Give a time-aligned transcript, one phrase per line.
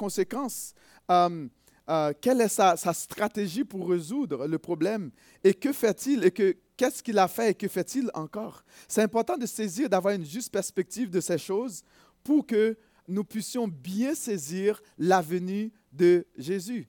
[0.00, 0.72] conséquence
[1.10, 1.46] euh,
[1.90, 5.10] euh, Quelle est sa, stratégie pour résoudre le problème?
[5.44, 6.24] Et que fait-il?
[6.24, 7.50] Et que, qu'est-ce qu'il a fait?
[7.50, 8.64] Et que fait-il encore?
[8.88, 11.82] C'est important de saisir, d'avoir une juste perspective de ces choses
[12.24, 16.88] pour que nous puissions bien saisir la venue de Jésus.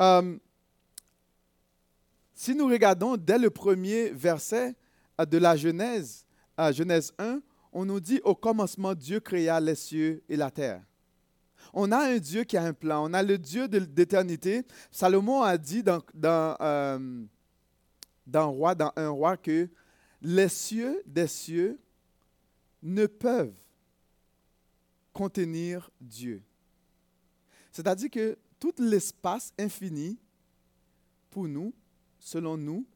[0.00, 0.38] Euh,
[2.34, 4.74] si nous regardons dès le premier verset
[5.18, 6.24] de la Genèse,
[6.72, 7.40] Genèse 1,
[7.72, 10.82] on nous dit au commencement, Dieu créa les cieux et la terre.
[11.78, 14.64] On a un Dieu qui a un plan, on a le Dieu d'éternité.
[14.90, 17.24] Salomon a dit dans, dans, euh,
[18.26, 19.68] dans un roi que
[20.22, 21.78] les cieux des cieux
[22.82, 23.52] ne peuvent
[25.12, 26.42] contenir Dieu.
[27.70, 30.18] C'est-à-dire que tout l'espace infini,
[31.28, 31.74] pour nous,
[32.18, 32.86] selon nous,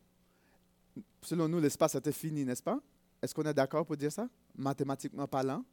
[1.21, 2.81] selon nous, l'espace est infini, n'est-ce pas?
[3.21, 4.27] Est-ce qu'on est, d'accord pour dire ça?
[4.57, 5.67] Mathématiquement parlant,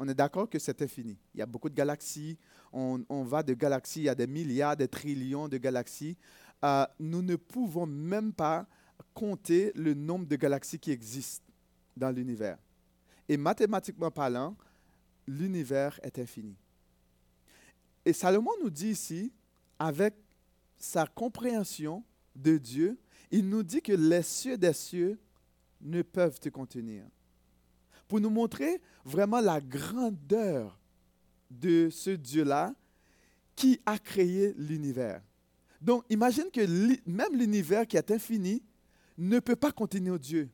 [0.00, 1.18] on est d'accord que c'est infini.
[1.34, 2.38] Il y a beaucoup de galaxies,
[2.72, 6.16] on, va de galaxies, il y a des milliards, des trillions de galaxies.
[6.64, 8.66] Euh, nous ne pouvons même pas
[9.12, 11.44] compter le nombre de galaxies qui existent
[11.94, 12.56] dans l'univers.
[13.28, 14.56] Et mathématiquement parlant,
[15.26, 16.56] l'univers est infini.
[18.06, 19.30] Et Salomon nous dit ici,
[19.78, 20.14] avec
[20.78, 22.02] sa compréhension
[22.34, 22.98] de Dieu,
[23.30, 25.20] il nous dit que les cieux des cieux
[25.82, 27.04] ne peuvent te contenir.
[28.10, 30.76] Pour nous montrer vraiment la grandeur
[31.48, 32.74] de ce Dieu-là
[33.54, 35.22] qui a créé l'univers.
[35.80, 36.60] Donc, imagine que
[37.08, 38.64] même l'univers qui est infini
[39.16, 40.50] ne peut pas contenir Dieu.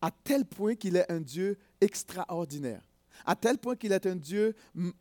[0.00, 2.80] À tel point qu'il est un Dieu extraordinaire
[3.26, 4.54] à tel point qu'il est un Dieu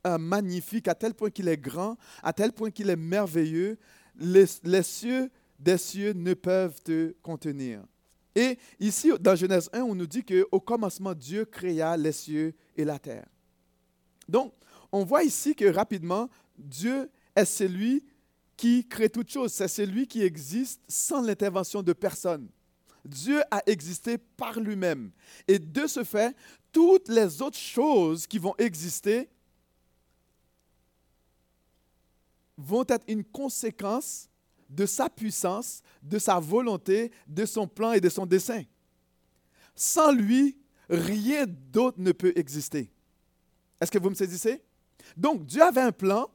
[0.05, 3.77] euh, magnifique, à tel point qu'il est grand, à tel point qu'il est merveilleux,
[4.17, 7.81] les, cieux des cieux ne peuvent te contenir.
[8.35, 12.85] Et ici, dans Genèse 1, on nous dit qu'au commencement, Dieu créa les cieux et
[12.85, 13.27] la terre.
[14.27, 14.53] Donc,
[14.91, 18.03] on voit ici que rapidement, Dieu est celui
[18.55, 19.53] qui crée toutes choses.
[19.53, 22.49] C'est celui qui existe sans l'intervention de personne.
[23.05, 25.11] Dieu a existé par lui-même.
[25.47, 26.35] Et de ce fait,
[26.71, 29.29] toutes les autres choses qui vont exister
[32.57, 34.28] vont être une conséquence
[34.69, 38.63] de sa puissance, de sa volonté, de son plan et de son dessein.
[39.75, 40.57] Sans lui,
[40.89, 42.91] rien d'autre ne peut exister.
[43.81, 44.61] Est-ce que vous me saisissez?
[45.15, 46.29] Donc, Dieu avait un plan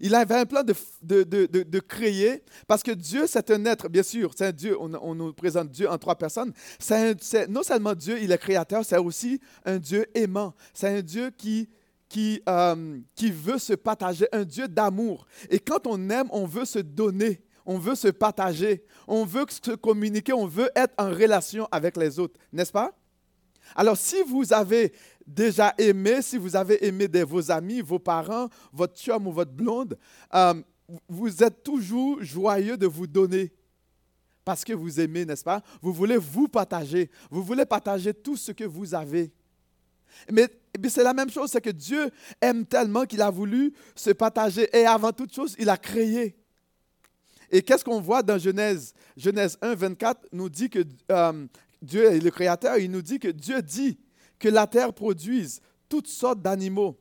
[0.00, 0.74] il avait un plan de,
[1.22, 5.32] de, créer, parce que Dieu, c'est un être, bien sûr, c'est un Dieu, on, nous
[5.32, 6.52] présente Dieu en trois personnes.
[6.78, 10.54] C'est non seulement Dieu, il est créateur, c'est aussi un Dieu aimant.
[10.74, 11.68] C'est un Dieu qui,
[12.08, 15.26] qui, euh, qui veut se partager, un Dieu d'amour.
[15.50, 17.40] Et quand on aime, on veut se donner.
[17.64, 22.18] On veut se partager, on veut se communiquer, on veut être en relation avec les
[22.18, 22.92] autres, n'est-ce pas?
[23.76, 24.92] Alors, si vous avez
[25.26, 29.52] déjà aimé, si vous avez aimé de vos amis, vos parents, votre chum ou votre
[29.52, 29.96] blonde,
[30.34, 30.54] euh,
[31.08, 33.52] vous êtes toujours joyeux de vous donner
[34.44, 35.62] parce que vous aimez, n'est-ce pas?
[35.80, 37.10] Vous voulez vous partager.
[37.30, 39.32] Vous voulez partager tout ce que vous avez.
[40.30, 40.48] Mais,
[40.88, 44.68] c'est la même chose, c'est que Dieu aime tellement qu'il a voulu se partager.
[44.76, 46.36] Et avant toute chose, il a créé.
[47.52, 48.94] Et qu'est-ce qu'on voit dans Genèse?
[49.14, 51.46] Genèse 1, 24 nous dit que euh,
[51.82, 52.78] Dieu est le Créateur.
[52.78, 53.98] Il nous dit que Dieu dit
[54.38, 56.98] que la terre produise toutes sortes d'animaux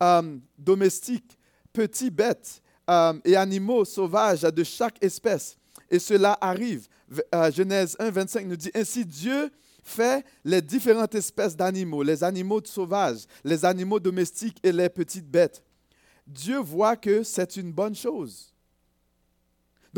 [0.00, 1.36] euh, domestiques,
[1.72, 5.58] petits bêtes euh, et animaux sauvages de chaque espèce.
[5.90, 6.86] Et cela arrive.
[7.52, 9.50] Genèse 1, 25 nous dit, Ainsi Dieu
[9.82, 15.64] fait les différentes espèces d'animaux, les animaux sauvages, les animaux domestiques et les petites bêtes.
[16.26, 18.52] Dieu voit que c'est une bonne chose.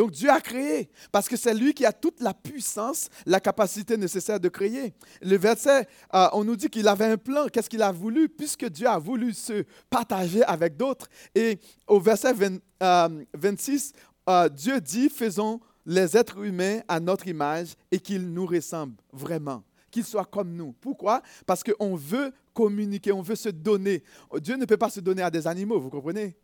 [0.01, 3.99] Donc Dieu a créé, parce que c'est lui qui a toute la puissance, la capacité
[3.99, 4.95] nécessaire de créer.
[5.21, 7.49] Le verset, euh, on nous dit qu'il avait un plan.
[7.49, 8.31] Qu'est-ce qu'il a voulu?
[8.31, 11.07] Puisque Dieu a voulu se partager avec d'autres.
[11.35, 13.93] Et au verset 26,
[14.27, 18.97] euh, euh, Dieu dit, faisons les êtres humains à notre image et qu'ils nous ressemblent
[19.13, 20.73] vraiment qu'ils soient comme nous.
[20.81, 21.21] Pourquoi?
[21.45, 24.03] Parce qu'on veut communiquer, on veut se donner.
[24.37, 26.39] Dieu ne peut pas se donner à des animaux, vous comprenez?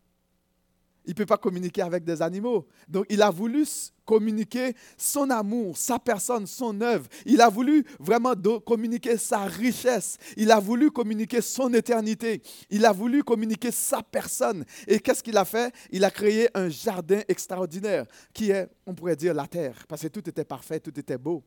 [1.07, 2.67] Il ne peut pas communiquer avec des animaux.
[2.89, 3.65] Donc il a voulu
[4.05, 7.07] communiquer son amour, sa personne, son œuvre.
[7.25, 8.33] Il a voulu vraiment
[8.65, 10.17] communiquer sa richesse.
[10.35, 12.41] Il a voulu communiquer son éternité.
[12.69, 14.65] Il a voulu communiquer sa personne.
[14.85, 15.73] Et qu'est-ce qu'il a fait?
[15.91, 19.85] Il a créé un jardin extraordinaire qui est, on pourrait dire, la terre.
[19.87, 21.41] Parce que tout était parfait, tout était beau.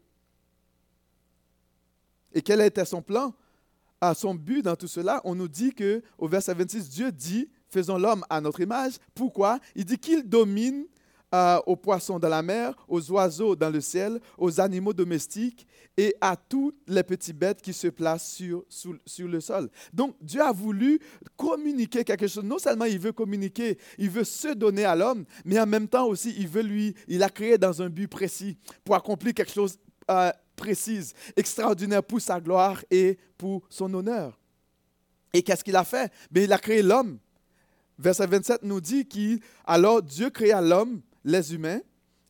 [2.32, 3.34] Et quel était son plan?
[4.00, 7.50] À son but dans tout cela, on nous dit que au verset 26, Dieu dit
[7.70, 8.94] faisons l'homme à notre image.
[9.14, 9.58] Pourquoi?
[9.74, 10.84] Il dit qu'il domine
[11.32, 15.64] euh, aux poissons dans la mer, aux oiseaux dans le ciel, aux animaux domestiques
[15.96, 18.64] et à toutes les petites bêtes qui se placent sur,
[19.28, 19.70] le sol.
[19.92, 20.98] Donc Dieu a voulu
[21.36, 22.42] communiquer quelque chose.
[22.42, 26.06] Non seulement il veut communiquer, il veut se donner à l'homme, mais en même temps
[26.06, 29.78] aussi il veut lui, il a créé dans un but précis pour accomplir quelque chose
[30.10, 34.36] euh, précis, extraordinaire pour sa gloire et pour son honneur.
[35.32, 36.12] Et qu'est-ce qu'il a fait?
[36.32, 37.18] Mais Il a créé l'homme.
[38.00, 41.80] Verset 27 nous dit qu'alors Dieu créa l'homme les humains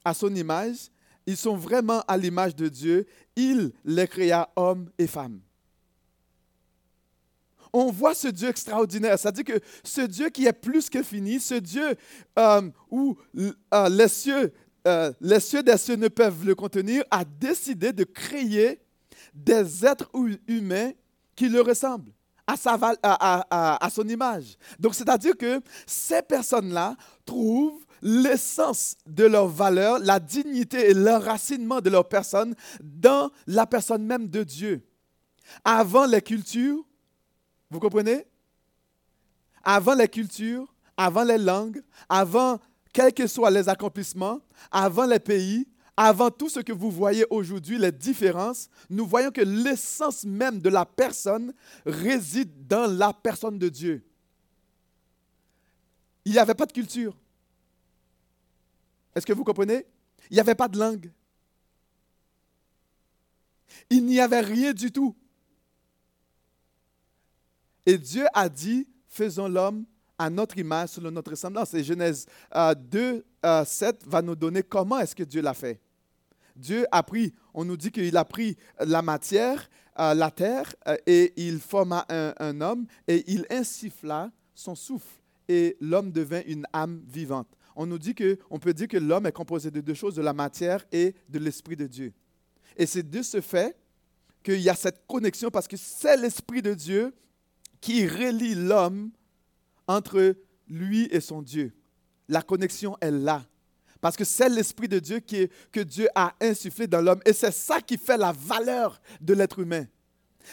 [0.04, 0.90] à son image.
[1.26, 3.06] Ils sont vraiment à l'image de Dieu.
[3.36, 5.40] Il les créa hommes et femmes.
[7.72, 9.16] On voit ce Dieu extraordinaire.
[9.16, 11.94] C'est-à-dire que ce Dieu qui est plus que fini, ce Dieu
[12.36, 14.52] euh, où euh, les, cieux,
[14.88, 18.80] euh, les cieux des cieux ne peuvent le contenir, a décidé de créer
[19.32, 20.10] des êtres
[20.48, 20.90] humains
[21.36, 22.10] qui le ressemblent.
[22.50, 24.56] À, sa, à, à, son image.
[24.78, 31.90] Donc, c'est-à-dire que ces personnes-là trouvent l'essence de leur valeur, la dignité et l'enracinement de
[31.90, 34.82] leur personne dans la personne même de Dieu.
[35.64, 36.82] Avant les cultures,
[37.70, 38.26] vous comprenez?
[39.62, 42.58] Avant les cultures, avant les langues, avant
[42.92, 44.40] quels que soient les accomplissements,
[44.72, 45.68] avant les pays,
[46.02, 50.70] avant tout ce que vous voyez aujourd'hui, les différences, nous voyons que l'essence même de
[50.70, 51.52] la personne
[51.84, 54.02] réside dans la personne de Dieu.
[56.24, 57.14] Il n'y avait pas de culture.
[59.14, 59.84] Est-ce que vous comprenez?
[60.30, 61.12] Il n'y avait pas de langue.
[63.90, 65.14] Il n'y avait rien du tout.
[67.84, 69.84] Et Dieu a dit, faisons l'homme
[70.16, 71.74] à notre image, selon notre ressemblance.
[71.74, 72.24] Et Genèse
[72.54, 75.78] 2, euh, 7 euh, va nous donner comment est-ce que Dieu l'a fait.
[76.60, 79.68] Dieu a pris, on nous dit qu'il a pris la matière,
[79.98, 80.74] euh, la terre,
[81.06, 86.66] et il forma un, un homme, et il insuffla son souffle, et l'homme devint une
[86.72, 89.94] âme vivante on nous dit que, on peut dire que l'homme est composé de deux
[89.94, 92.12] choses, de la matière et de l'Esprit de Dieu.
[92.76, 93.74] Et c'est de ce fait
[94.42, 97.14] qu'il y a cette connexion parce que c'est l'Esprit de Dieu
[97.80, 99.10] qui relie l'homme
[99.86, 100.36] entre
[100.68, 101.72] lui et son Dieu.
[102.28, 103.46] La connexion est là.
[104.00, 107.20] Parce que c'est l'Esprit de Dieu qui que Dieu a insufflé dans l'homme.
[107.26, 109.86] Et c'est ça qui fait la valeur de l'être humain.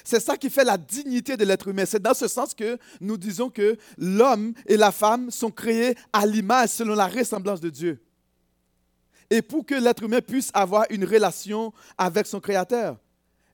[0.03, 1.85] C'est ça qui fait la dignité de l'être humain.
[1.85, 6.25] C'est dans ce sens que nous disons que l'homme et la femme sont créés à
[6.25, 8.03] l'image, selon la ressemblance de Dieu.
[9.29, 12.97] Et pour que l'être humain puisse avoir une relation avec son Créateur.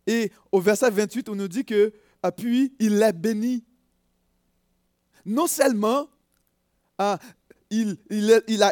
[0.05, 3.63] Et au verset 28, on nous dit que ah, puis il est béni.
[5.25, 6.07] Non seulement
[6.97, 7.19] ah,
[7.81, 7.97] il,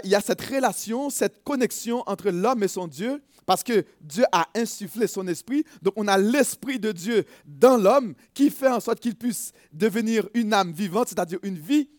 [0.04, 4.48] y a cette relation, cette connexion entre l'homme et son Dieu, parce que Dieu a
[4.56, 5.64] insufflé son esprit.
[5.82, 10.30] Donc on a l'esprit de Dieu dans l'homme qui fait en sorte qu'il puisse devenir
[10.34, 11.90] une âme vivante, c'est-à-dire une vie.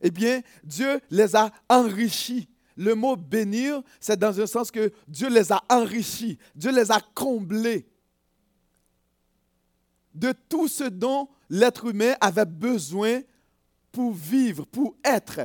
[0.00, 2.48] Eh bien, Dieu les a enrichis.
[2.76, 7.00] Le mot bénir, c'est dans un sens que Dieu les a enrichis, Dieu les a
[7.12, 7.88] comblés
[10.14, 13.20] de tout ce dont l'être humain avait besoin
[13.90, 15.40] pour vivre, pour être.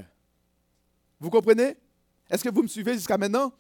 [1.24, 1.78] Vous comprenez?
[2.30, 3.54] Est-ce que vous me suivez jusqu'à maintenant?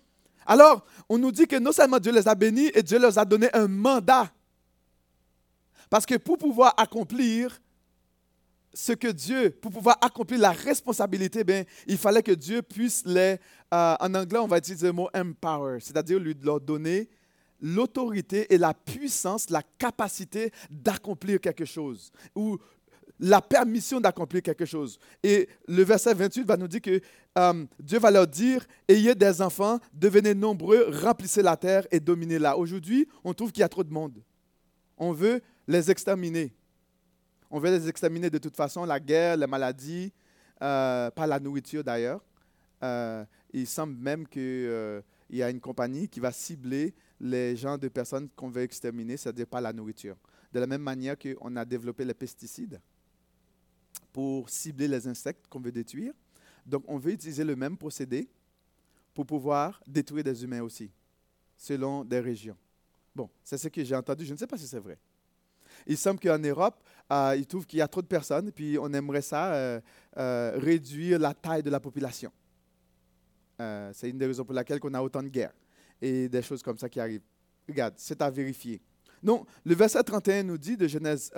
[0.45, 3.23] Alors, on nous dit que non seulement Dieu les a bénis, et Dieu leur a
[3.23, 4.29] donné un mandat.
[5.89, 7.61] Parce que pour pouvoir accomplir
[8.73, 13.39] ce que Dieu, pour pouvoir accomplir la responsabilité, ben, il fallait que Dieu puisse les,
[13.73, 17.09] euh, en anglais, on va utiliser le mot empower, c'est-à-dire lui leur donner
[17.61, 22.57] l'autorité et la puissance, la capacité d'accomplir quelque chose, ou
[23.19, 24.99] la permission d'accomplir quelque chose.
[25.21, 26.99] Et le verset 28 va nous dire que
[27.37, 32.57] euh, Dieu va leur dire, ayez des enfants, devenez nombreux, remplissez la terre et dominez-la.
[32.57, 34.21] Aujourd'hui, on trouve qu'il y a trop de monde.
[34.97, 36.53] On veut les exterminer.
[37.49, 40.11] On veut les exterminer de toute façon, la guerre, les maladies,
[40.61, 42.23] euh, pas la nourriture d'ailleurs.
[42.83, 43.23] Euh,
[43.53, 48.27] il semble même qu'il y a une compagnie qui va cibler les gens de personnes
[48.35, 50.17] qu'on veut exterminer, c'est-à-dire pas la nourriture.
[50.51, 52.81] De la même manière qu'on a développé les pesticides
[54.13, 56.13] pour cibler les insectes qu'on veut détruire.
[56.65, 58.29] Donc, on veut utiliser le même procédé
[59.13, 60.91] pour pouvoir détruire des humains aussi,
[61.57, 62.55] selon des régions.
[63.15, 64.25] Bon, c'est ce que j'ai entendu.
[64.25, 64.97] Je ne sais pas si c'est vrai.
[65.87, 68.91] Il semble qu'en Europe, euh, ils trouvent qu'il y a trop de personnes, puis on
[68.93, 69.81] aimerait ça euh,
[70.17, 72.31] euh, réduire la taille de la population.
[73.93, 75.53] c'est une des raisons pour laquelle on a autant de guerres
[76.01, 77.23] et des choses comme ça qui arrivent.
[77.67, 78.81] Regarde, c'est à vérifier.
[79.21, 81.31] Donc, le verset 31 nous dit de Genèse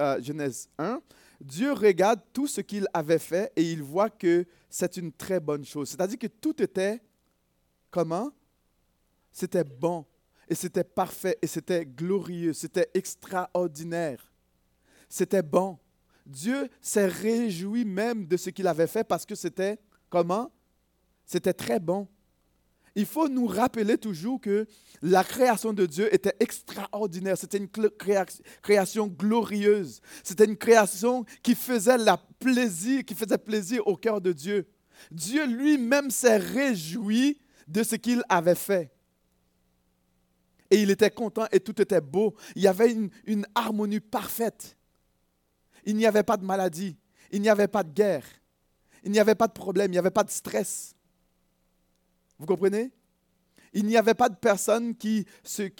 [0.77, 1.01] 1,
[1.41, 5.65] Dieu regarde tout ce qu'il avait fait et il voit que c'est une très bonne
[5.65, 5.89] chose.
[5.89, 7.01] C'est-à-dire que tout était
[7.91, 8.31] comment?
[9.31, 10.05] C'était bon
[10.47, 14.31] et c'était parfait et c'était glorieux, c'était extraordinaire.
[15.09, 15.77] C'était bon.
[16.25, 20.51] Dieu s'est réjoui même de ce qu'il avait fait parce que c'était comment?
[21.25, 22.07] C'était très bon.
[22.95, 24.65] Il faut nous rappeler toujours que
[25.01, 27.37] la création de Dieu était extraordinaire.
[27.37, 27.67] C'était une
[28.61, 30.01] création glorieuse.
[30.23, 33.03] C'était une création qui faisait la plaisir,
[33.85, 34.67] au cœur de Dieu.
[35.11, 38.91] Dieu lui-même s'est réjoui de ce qu'il avait fait.
[40.71, 42.35] Et il était content et tout était beau.
[42.55, 44.77] Il y avait une harmonie parfaite.
[45.85, 46.97] Il n'y avait pas de maladie.
[47.31, 48.25] Il n'y avait pas de guerre.
[49.03, 49.91] Il n'y avait pas de problème.
[49.91, 50.94] Il n'y avait pas de stress.
[52.37, 52.91] Vous comprenez?
[53.73, 55.25] Il n'y avait pas de personne qui,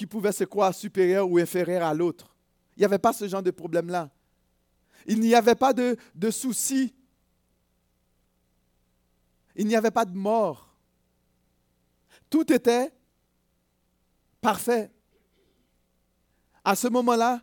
[0.10, 2.36] pouvait se croire supérieure ou inférieure à l'autre.
[2.76, 4.12] Il n'y avait pas ce genre de problème-là.
[5.08, 6.94] Il n'y avait pas de, de soucis.
[9.56, 10.76] Il n'y avait pas de mort.
[12.30, 12.92] Tout était
[14.42, 14.92] parfait.
[16.64, 17.42] À ce moment-là,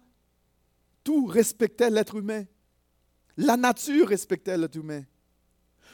[1.03, 2.45] tout respectait l'être humain.
[3.37, 5.03] La nature respectait l'être humain.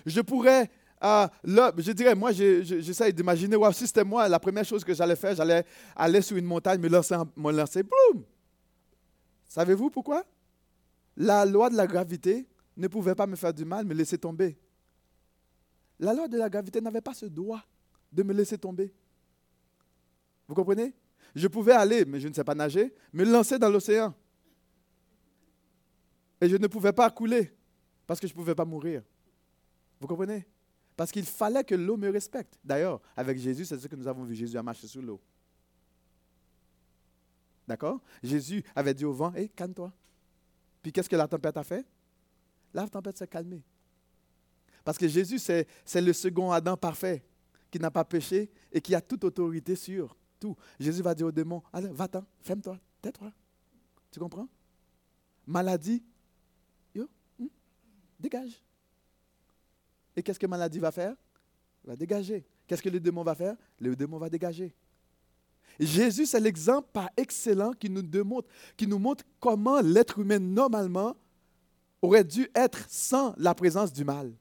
[0.04, 0.70] Je pourrais
[1.00, 5.17] ah, là, je dirais, moi, j'essaie d'imaginer, si c'était moi, la première chose que j'allais
[5.17, 5.64] faire, j'allais
[5.95, 8.25] aller sur une montagne, me lancer, me lancer, boum!
[9.47, 10.25] Savez-vous pourquoi?
[11.17, 14.59] La loi de la gravité ne pouvait pas me faire du mal, me laisser tomber.
[16.00, 17.62] La loi de la gravité n'avait pas ce droit
[18.12, 18.93] de me laisser tomber.
[20.47, 20.95] Vous comprenez?
[21.35, 24.14] Je pouvais aller, mais je ne sais pas nager, me lancer dans l'océan.
[26.40, 27.52] Et je ne pouvais pas couler
[28.07, 29.02] parce que je ne pouvais pas mourir.
[30.00, 30.47] Vous comprenez?
[30.99, 32.59] Parce qu'il fallait que l'eau me respecte.
[32.64, 34.35] D'ailleurs, avec Jésus, c'est ce que nous avons vu.
[34.35, 35.21] Jésus a marché sous l'eau.
[37.69, 38.00] D'accord?
[38.21, 39.93] Jésus avait dit au vent, hé, calme-toi.
[40.83, 41.87] Puis qu'est-ce que la tempête a fait?
[42.75, 43.62] La tempête s'est calmée.
[44.83, 47.25] Parce que Jésus, c'est, c'est le second Adam parfait,
[47.71, 50.57] qui n'a pas péché et qui a toute autorité sur tout.
[50.81, 53.33] Jésus va dire au démon, allez, va-t'en, ferme-toi, tais-toi.
[54.11, 54.49] Tu comprends?
[55.47, 56.02] Maladie,
[56.93, 57.47] yo, hmm,
[58.19, 58.61] dégage.
[60.18, 61.14] Et qu'est-ce que maladie va faire?
[61.84, 62.44] Va dégager.
[62.66, 63.54] Qu'est-ce que le démon va faire?
[63.78, 64.75] Le démon va dégager.
[65.78, 71.14] Jésus, c'est l'exemple par excellent qui nous, démontre, qui nous montre comment l'être humain, normalement,
[72.02, 74.32] aurait dû être sans la présence du mal.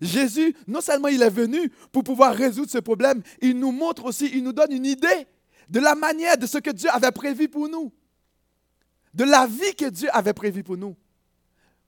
[0.00, 4.30] Jésus, non seulement il est venu pour pouvoir résoudre ce problème, il nous montre aussi,
[4.32, 5.26] il nous donne une idée
[5.68, 7.92] de la manière de ce que Dieu avait prévu pour nous,
[9.14, 10.94] de la vie que Dieu avait prévue pour nous.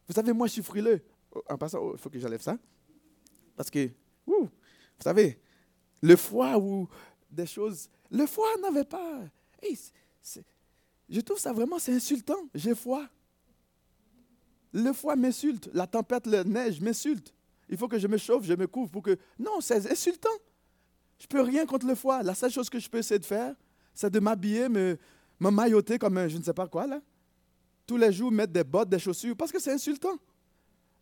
[0.09, 1.01] Vous savez, moi, je suis frileux
[1.49, 2.59] en passant, oh, il faut que j'enlève ça.
[3.57, 3.91] Parce que,
[4.27, 4.49] vous
[5.01, 5.41] savez,
[6.03, 6.89] le foie ou
[7.31, 7.89] des choses.
[8.11, 9.23] Le foie n'avait pas.
[11.09, 12.49] je trouve ça vraiment, c'est insultant.
[12.55, 13.09] J'ai foie.
[14.73, 15.71] Le foie m'insulte.
[15.73, 17.35] La tempête, la neige m'insulte.
[17.69, 19.17] Il faut que je me chauffe, je me couvre pour que.
[19.39, 20.29] Non, c'est insultant.
[21.19, 22.23] Je ne peux rien contre le foie.
[22.23, 23.55] La seule chose que je peux essayer de faire,
[23.93, 24.97] c'est de m'habiller, me,
[25.41, 27.01] me mailloter comme je ne sais pas quoi, là.
[27.87, 30.19] Tous les jours, mettre des bottes, des chaussures, parce que c'est insultant.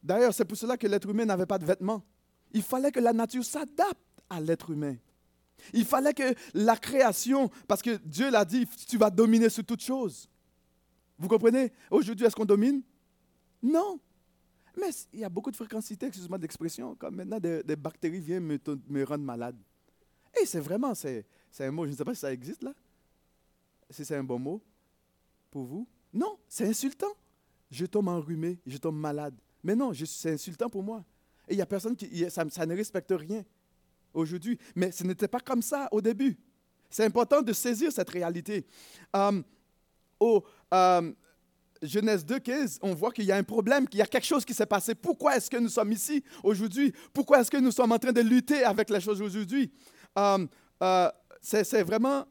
[0.06, 2.00] D'ailleurs, c'est pour cela que l'être humain n'avait pas de vêtements.
[2.52, 3.98] Il fallait que la nature s'adapte
[4.30, 4.94] à l'être humain.
[5.72, 9.82] Il fallait que la création, parce que Dieu l'a dit, tu vas dominer sur toutes
[9.82, 10.28] choses.
[11.18, 11.72] Vous comprenez?
[11.90, 12.82] Aujourd'hui, est-ce qu'on domine?
[13.60, 13.98] Non.
[14.80, 18.60] Mais il y a beaucoup de fréquencité, excusez-moi d'expression, comme maintenant des, bactéries viennent me,
[18.88, 19.56] me, rendre malade.
[20.40, 21.26] Et c'est vraiment, c'est
[21.58, 22.75] un mot, je ne sais pas si ça existe là.
[23.90, 24.62] Si c'est un bon mot
[25.50, 25.88] pour vous.
[26.12, 27.12] Non, c'est insultant.
[27.72, 29.34] Je tombe enrhumé, je tombe malade.
[29.66, 31.04] Mais non, c'est insultant pour moi.
[31.49, 32.25] Et il n'y a personne qui.
[32.30, 33.44] Ça, ne respecte rien
[34.14, 34.56] aujourd'hui.
[34.76, 36.38] Mais ce n'était pas comme ça au début.
[36.88, 38.64] C'est important de saisir cette réalité.
[39.12, 39.42] Um,
[40.20, 41.16] au um,
[41.82, 44.54] Genèse 2,15, on voit qu'il y a un problème, qu'il y a quelque chose qui
[44.54, 44.94] s'est passé.
[44.94, 46.92] Pourquoi est-ce que nous sommes ici aujourd'hui?
[47.12, 49.73] Pourquoi est-ce que nous sommes en train de lutter avec les choses aujourd'hui?
[50.14, 50.49] Um,
[50.80, 51.08] uh,
[51.42, 52.25] c'est vraiment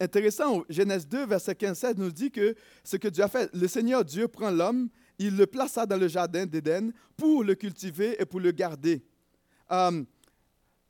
[0.00, 0.64] intéressant.
[0.68, 4.26] Genèse 2, verset 15 nous dit que ce que Dieu a fait, le Seigneur Dieu
[4.26, 4.88] prend l'homme
[5.20, 9.04] il le plaça dans le jardin d'Éden pour le cultiver et pour le garder.
[9.70, 10.02] Euh,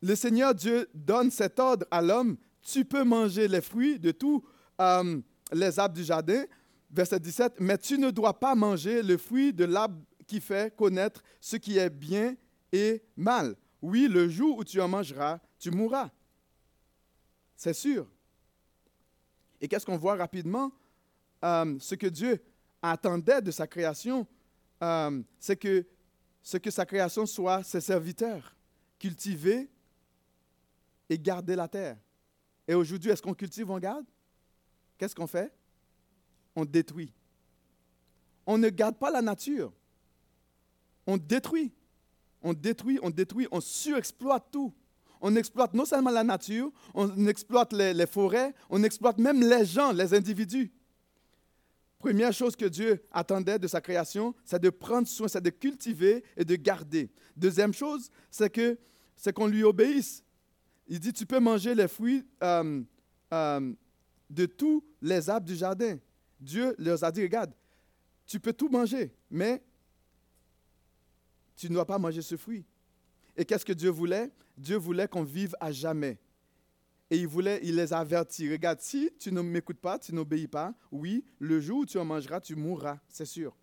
[0.00, 4.42] le Seigneur Dieu donne cet ordre à l'homme, tu peux manger les fruits de tous
[4.80, 5.20] euh,
[5.52, 6.44] les arbres du jardin.
[6.92, 11.22] Verset 17, mais tu ne dois pas manger le fruit de l'arbre qui fait connaître
[11.40, 12.36] ce qui est bien
[12.72, 13.56] et mal.
[13.82, 16.08] Oui, le jour où tu en mangeras, tu mourras.
[17.56, 18.06] C'est sûr.
[19.60, 20.70] Et qu'est-ce qu'on voit rapidement?
[21.44, 22.40] Euh, ce que Dieu
[22.82, 24.26] attendait de sa création,
[24.82, 25.84] euh, c'est que
[26.42, 28.54] sa création soit ses serviteurs,
[28.98, 29.68] cultiver
[31.08, 31.96] et garder la terre.
[32.66, 34.04] Et aujourd'hui, est-ce qu'on cultive, on garde?
[34.96, 35.52] Qu'est-ce qu'on fait?
[36.54, 37.12] On détruit.
[38.46, 39.72] On ne garde pas la nature.
[41.06, 41.72] On détruit.
[42.42, 44.72] On détruit, on détruit, on surexploite tout.
[45.20, 49.92] On exploite non seulement la nature, on exploite les forêts, on exploite même les gens,
[49.92, 50.72] les individus.
[52.00, 56.24] Première chose que Dieu attendait de sa création, c'est de prendre soin, c'est de cultiver
[56.34, 57.10] et de garder.
[57.36, 58.78] Deuxième chose, c'est que
[59.14, 60.24] c'est qu'on lui obéisse.
[60.88, 62.80] Il dit, tu peux manger les fruits euh,
[63.34, 63.72] euh,
[64.30, 65.98] de tous les arbres du jardin.
[66.40, 67.52] Dieu leur a dit, regarde,
[68.24, 69.62] tu peux tout manger, mais
[71.54, 72.64] tu ne dois pas manger ce fruit.
[73.36, 74.30] Et qu'est-ce que Dieu voulait?
[74.56, 76.18] Dieu voulait qu'on vive à jamais.
[77.10, 78.50] Et il voulait, il les avertit.
[78.50, 82.04] Regarde, si tu ne m'écoutes pas, tu n'obéis pas, oui, le jour où tu en
[82.04, 83.56] mangeras, tu mourras, c'est sûr.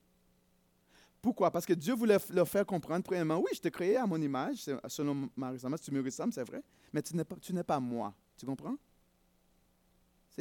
[1.21, 1.49] Pourquoi?
[1.49, 4.65] Parce que Dieu voulait leur faire comprendre, premièrement, oui, je t'ai créé à mon image,
[4.87, 6.61] selon ma ressemblance, tu me ressembles, c'est vrai,
[6.93, 8.13] mais tu n'es pas, tu n'es pas moi.
[8.37, 8.77] Tu comprends?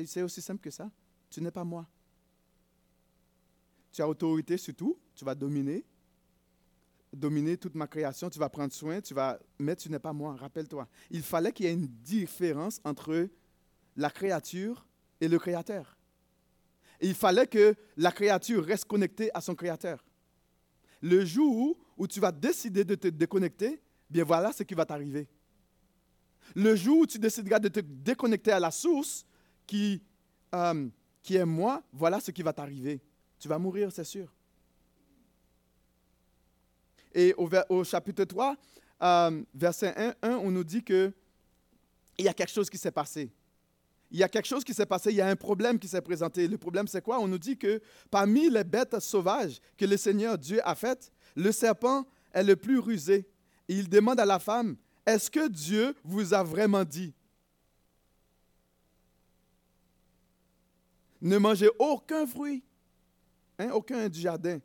[0.05, 0.91] C'est, aussi simple que ça.
[1.31, 1.87] Tu n'es pas moi.
[3.91, 5.85] Tu as autorité sur tout, tu vas dominer,
[7.17, 10.37] dominer toute ma création, tu vas prendre soin, tu vas, mais tu n'es pas moi,
[10.37, 10.87] rappelle-toi.
[11.11, 13.29] Il fallait qu'il y ait une différence entre
[13.97, 14.87] la créature
[15.21, 15.97] et le créateur.
[17.01, 20.05] il fallait que la créature reste connectée à son créateur.
[21.03, 25.29] Le jour où tu vas décider de te déconnecter, bien voilà ce qui va t'arriver.
[26.55, 29.27] Le jour où tu décideras de te déconnecter à la source
[29.67, 30.03] qui,
[30.55, 30.89] euh,
[31.23, 33.01] qui est moi, voilà ce qui va t'arriver.
[33.39, 34.33] Tu vas mourir, c'est sûr.
[37.19, 37.35] Et
[37.71, 38.55] au, chapitre 3,
[39.03, 41.15] euh, verset 1, 1, on nous dit qu'il
[42.19, 43.33] y a quelque chose qui s'est passé.
[44.11, 46.03] Il y a quelque chose qui s'est passé, il y a un problème qui s'est
[46.03, 46.47] présenté.
[46.47, 47.19] Le problème, c'est quoi?
[47.19, 47.81] On nous dit que
[48.11, 52.79] parmi les bêtes sauvages que le Seigneur Dieu a faites, le serpent est le plus
[52.79, 53.27] rusé.
[53.67, 57.15] Il demande à la femme, est-ce que Dieu vous a vraiment dit?
[61.23, 62.63] Ne mangez aucun fruit,
[63.59, 64.59] hein, aucun du jardin.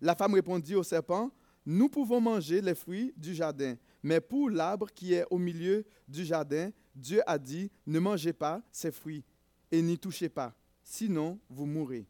[0.00, 1.30] La femme répondit au serpent,
[1.64, 6.24] nous pouvons manger les fruits du jardin, mais pour l'arbre qui est au milieu du
[6.24, 9.24] jardin, Dieu a dit, ne mangez pas ces fruits
[9.70, 12.06] et n'y touchez pas, sinon vous mourrez.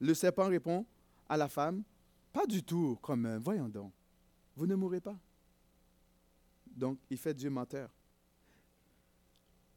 [0.00, 0.84] Le serpent répond
[1.28, 1.82] à la femme,
[2.32, 3.92] pas du tout comme un, voyons donc,
[4.56, 5.18] vous ne mourrez pas.
[6.66, 7.90] Donc, il fait Dieu menteur.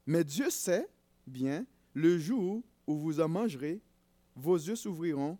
[0.06, 0.88] Mais Dieu sait
[1.26, 3.80] bien, le jour où vous en mangerez,
[4.36, 5.38] vos yeux s'ouvriront,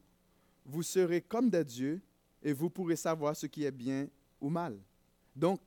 [0.65, 2.01] vous serez comme des dieux
[2.45, 4.07] et vous pourrez savoir ce qui est bien
[4.39, 4.79] ou mal.
[5.35, 5.61] Donc,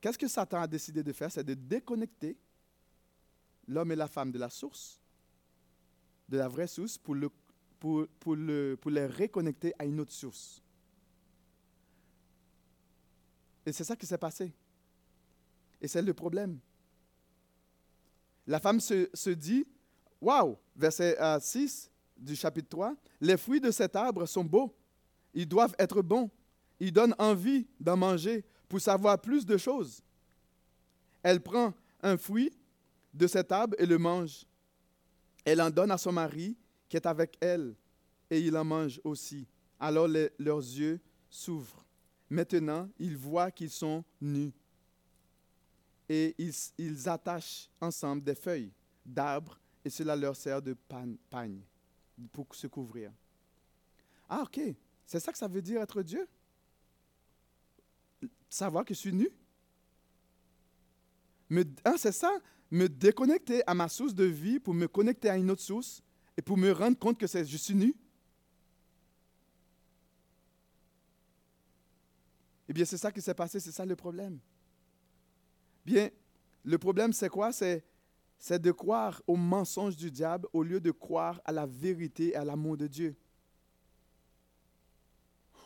[0.00, 1.32] qu'est-ce que Satan a décidé de faire?
[1.32, 2.36] C'est de déconnecter
[3.66, 5.00] l'homme et la femme de la source,
[6.28, 7.30] de la vraie source, pour, le,
[7.80, 10.62] pour, pour, le, pour les reconnecter à une autre source.
[13.64, 14.52] Et c'est ça qui s'est passé.
[15.80, 16.58] Et c'est le problème.
[18.46, 19.66] La femme se, se dit,
[20.20, 24.74] waouh, verset 6 euh, du chapitre 3, les fruits de cet arbre sont beaux,
[25.38, 26.28] ils doivent être bons.
[26.80, 30.02] Ils donnent envie d'en manger pour savoir plus de choses.
[31.22, 31.72] Elle prend
[32.02, 32.50] un fruit
[33.14, 34.44] de cet arbre et le mange.
[35.44, 36.56] Elle en donne à son mari
[36.88, 37.76] qui est avec elle
[38.28, 39.46] et il en mange aussi.
[39.78, 41.86] Alors leurs yeux s'ouvrent.
[42.28, 44.52] Maintenant, ils voient qu'ils sont nus.
[46.08, 48.72] Et ils, ils attachent ensemble des feuilles
[49.06, 50.74] d'arbres et cela leur sert de
[51.28, 51.60] pagne
[52.32, 53.12] pour se couvrir.
[54.28, 54.74] Ah, ok.
[55.08, 56.28] C'est ça que ça veut dire être Dieu?
[58.50, 59.30] Savoir que je suis nu?
[61.50, 62.30] Hein, C'est ça,
[62.70, 66.02] me déconnecter à ma source de vie pour me connecter à une autre source
[66.36, 67.94] et pour me rendre compte que je suis nu?
[72.68, 74.38] Eh bien, c'est ça qui s'est passé, c'est ça le problème.
[75.86, 76.10] Bien,
[76.64, 77.50] le problème, c'est quoi?
[77.50, 77.82] C'est
[78.50, 82.44] de croire au mensonge du diable au lieu de croire à la vérité et à
[82.44, 83.16] l'amour de Dieu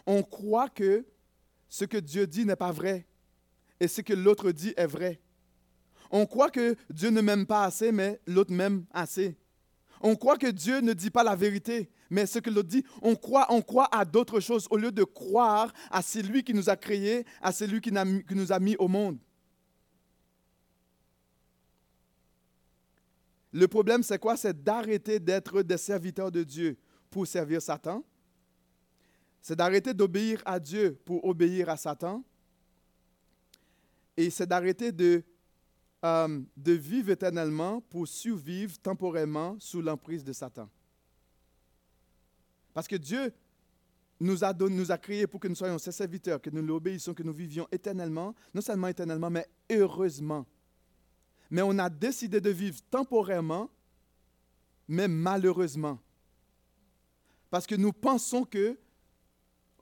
[0.06, 1.06] on croit que
[1.68, 3.06] ce que Dieu dit n'est pas vrai
[3.80, 5.20] et ce que l'autre dit est vrai.
[6.10, 9.36] On croit que Dieu ne m'aime pas assez, mais l'autre m'aime assez.
[10.02, 13.16] On croit que Dieu ne dit pas la vérité, mais ce que l'autre dit, on
[13.16, 16.76] croit, on croit à d'autres choses au lieu de croire à celui qui nous a
[16.76, 19.18] créés, à celui qui, qui nous a mis au monde.
[23.52, 24.36] Le problème, c'est quoi?
[24.36, 26.76] C'est d'arrêter d'être des serviteurs de Dieu
[27.10, 28.04] pour servir Satan
[29.42, 32.24] c'est d'arrêter d'obéir à Dieu pour obéir à Satan.
[34.16, 35.24] Et c'est d'arrêter de,
[36.04, 40.70] euh, de vivre éternellement pour survivre temporairement sous l'emprise de Satan.
[42.72, 43.32] Parce que Dieu
[44.20, 47.24] nous a, nous a créés pour que nous soyons ses serviteurs, que nous l'obéissions, que
[47.24, 50.46] nous vivions éternellement, non seulement éternellement, mais heureusement.
[51.50, 53.68] Mais on a décidé de vivre temporairement,
[54.86, 55.98] mais malheureusement.
[57.50, 58.78] Parce que nous pensons que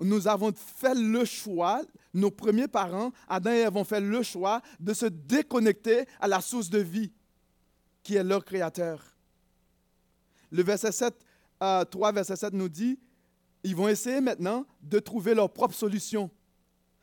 [0.01, 1.83] nous avons fait le choix,
[2.15, 6.41] nos premiers parents, Adam et Ève ont fait le choix de se déconnecter à la
[6.41, 7.13] source de vie
[8.03, 9.03] qui est leur créateur.
[10.51, 11.15] Le verset 7,
[11.59, 12.99] 3, euh, verset 7 nous dit,
[13.63, 16.31] ils vont essayer maintenant de trouver leur propre solution.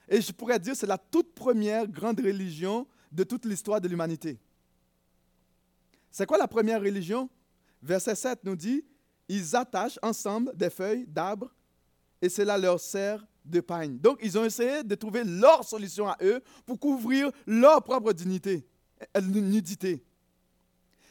[0.10, 4.40] Et je pourrais dire, c'est la toute première grande religion de toute l'histoire de l'humanité.
[6.12, 7.30] C'est quoi la première religion?
[7.82, 8.84] Verset 7 nous dit,
[9.30, 11.54] ils attachent ensemble des feuilles d'arbres
[12.21, 13.97] et cela leur sert de pagne.
[13.97, 18.67] Donc, ils ont essayé de trouver leur solution à eux pour couvrir leur propre dignité,
[19.15, 20.03] euh, nudité.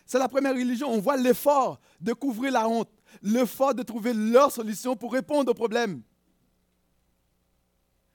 [0.04, 0.88] C'est la première religion.
[0.88, 2.90] On voit l'effort de couvrir la honte,
[3.22, 6.02] l'effort de trouver leur solution pour répondre aux problèmes.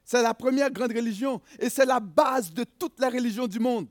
[0.04, 3.88] C'est la première grande religion et c'est la base de toutes les religions du monde.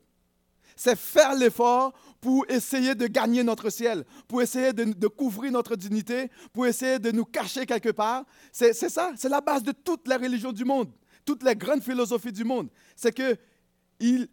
[0.82, 6.30] C'est faire l'effort pour essayer de gagner notre ciel, pour essayer de, couvrir notre dignité,
[6.54, 8.24] pour essayer de nous cacher quelque part.
[8.50, 10.90] C'est ça, c'est la base de toutes les religions du monde,
[11.26, 12.70] toutes les grandes philosophies du monde.
[12.96, 13.36] C'est que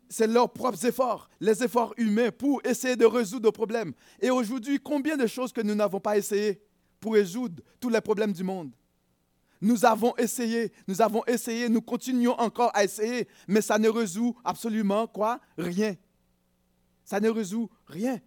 [0.08, 3.92] c'est leurs propres efforts, les efforts humains pour essayer de résoudre nos problèmes.
[4.22, 6.62] Et aujourd'hui, combien de choses que nous n'avons pas essayé
[7.02, 8.72] pour résoudre tous les problèmes du monde?
[9.60, 14.34] Nous avons essayé, nous avons essayé, nous continuons encore à essayer, mais ça ne résout
[14.46, 15.42] absolument quoi?
[15.58, 15.96] Rien.
[17.08, 18.20] Ça ne résout rien.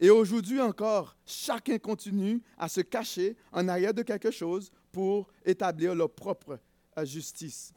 [0.00, 5.94] Et aujourd'hui encore, chacun continue à se cacher en arrière de quelque chose pour établir
[5.94, 6.58] leur propre
[6.98, 7.72] euh, justice.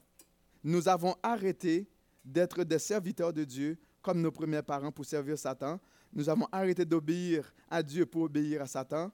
[0.64, 1.88] Nous avons arrêté
[2.26, 5.80] d'être des serviteurs de Dieu comme nos premiers parents pour servir Satan.
[6.12, 9.12] Nous avons arrêté d'obéir à Dieu pour obéir à Satan.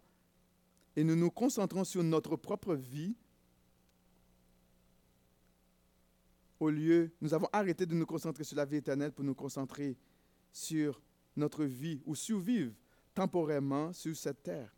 [0.95, 3.13] Et nous nous concentrons sur notre propre vie
[6.63, 9.97] au lieu, nous avons arrêté de nous concentrer sur la vie éternelle pour nous concentrer
[10.53, 11.01] sur
[11.35, 12.73] notre vie ou survivre
[13.13, 14.73] temporairement sur cette terre.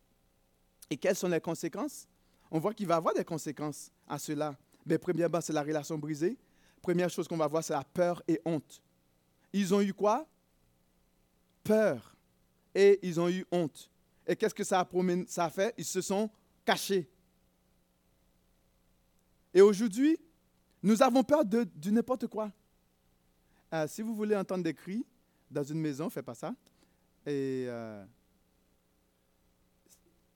[0.90, 2.08] Et quelles sont les conséquences?
[2.50, 4.58] On voit qu'il va y avoir des conséquences à cela.
[4.86, 6.38] Mais premièrement, c'est la relation brisée.
[6.82, 8.82] Première chose qu'on va voir, c'est la peur et honte.
[9.52, 10.28] Ils ont eu quoi?
[11.64, 12.16] Peur.
[12.74, 13.90] Et ils ont eu honte.
[14.28, 14.88] Et qu'est-ce que ça a,
[15.28, 15.74] ça a fait?
[15.78, 16.30] Ils se sont
[16.64, 17.10] cachés.
[19.54, 20.18] Et aujourd'hui,
[20.84, 22.52] nous avons peur de, n'importe quoi.
[23.74, 25.06] Euh, si vous voulez entendre des cris,
[25.56, 26.54] dans une maison, fais pas ça.
[27.26, 28.06] Et euh,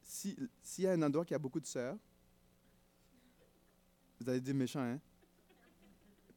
[0.01, 1.97] s'il y a un endroit qui a beaucoup de sœurs,
[4.19, 4.99] vous allez dire méchant, hein?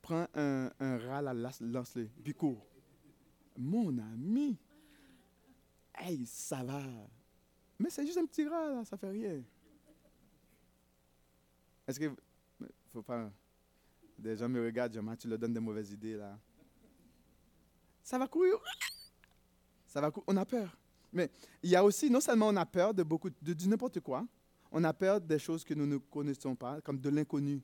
[0.03, 2.67] Prends un, un rat, lance-le, puis cours.
[3.57, 4.59] Mon ami,
[5.95, 6.83] hey, ça va.
[7.79, 9.45] Mais c'est juste un petit rat, là, ça fait rien.
[11.87, 12.13] Est-ce que.
[12.93, 13.31] Faut pas.
[14.19, 16.37] Des gens me regardent, je tu leur donnes des mauvaises idées, là
[18.03, 18.55] ça va courir.
[19.87, 20.77] Ça va On a peur.
[21.13, 21.31] Mais
[21.63, 24.27] il y a aussi, non seulement on a peur de beaucoup, de, n'importe quoi,
[24.71, 27.63] on a peur des choses que nous ne connaissons pas, comme de l'inconnu.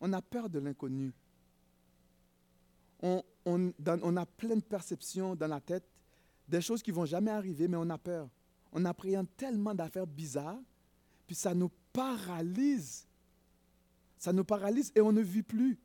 [0.00, 1.12] On a peur de l'inconnu.
[3.02, 5.84] On, on, on, a plein de perceptions dans la tête,
[6.48, 8.28] des choses qui vont jamais arriver, mais on a peur.
[8.72, 10.60] On appréhende tellement d'affaires bizarres,
[11.26, 13.06] puis ça nous paralyse.
[14.18, 15.78] Ça nous paralyse et on ne vit plus.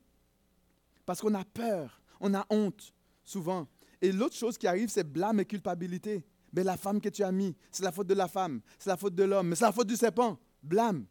[1.04, 3.66] Parce qu'on a peur, on a honte, souvent.
[4.02, 6.26] Et l'autre chose qui arrive, c'est blâme et culpabilité.
[6.52, 8.96] Mais la femme que tu as mis, c'est la faute de la femme, c'est la
[8.96, 10.38] faute de l'homme, mais c'est la faute du serpent.
[10.62, 11.06] Blâme.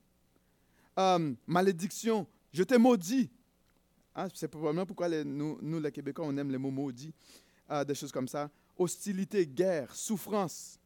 [1.00, 2.28] Euh, malédiction.
[2.54, 3.32] Je t'ai maudit.
[4.14, 7.14] Ah, c'est probablement pourquoi nous, nous, les Québécois, on aime les mots maudits.
[7.72, 8.52] Euh, des choses comme ça.
[8.78, 10.78] Hostilité, guerre, souffrance,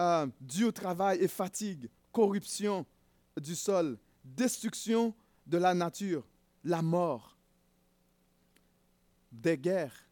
[0.00, 2.86] euh, dû au travail et fatigue, corruption
[3.40, 5.12] du sol, destruction
[5.44, 6.26] de la nature,
[6.62, 7.36] la mort,
[9.32, 10.09] des guerres,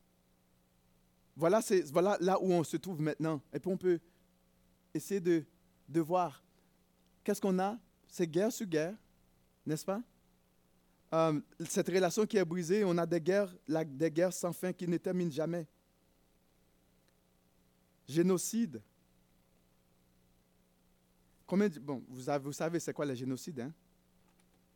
[1.39, 1.61] voilà,
[1.93, 3.41] voilà là où on se trouve maintenant.
[3.53, 4.01] Et puis on peut
[4.93, 5.45] essayer de,
[5.89, 6.43] de voir
[7.23, 7.79] qu'est-ce qu'on a.
[8.09, 8.97] C'est guerre sur guerre,
[9.65, 10.03] n'est-ce pas?
[11.13, 13.55] Euh, cette relation qui est brisée, on a des guerres,
[13.87, 15.67] des guerres sans fin qui ne terminent jamais.
[18.09, 18.83] Génocide.
[21.47, 23.73] Combien bon, vous, avez, savez c'est quoi le génocide, hein?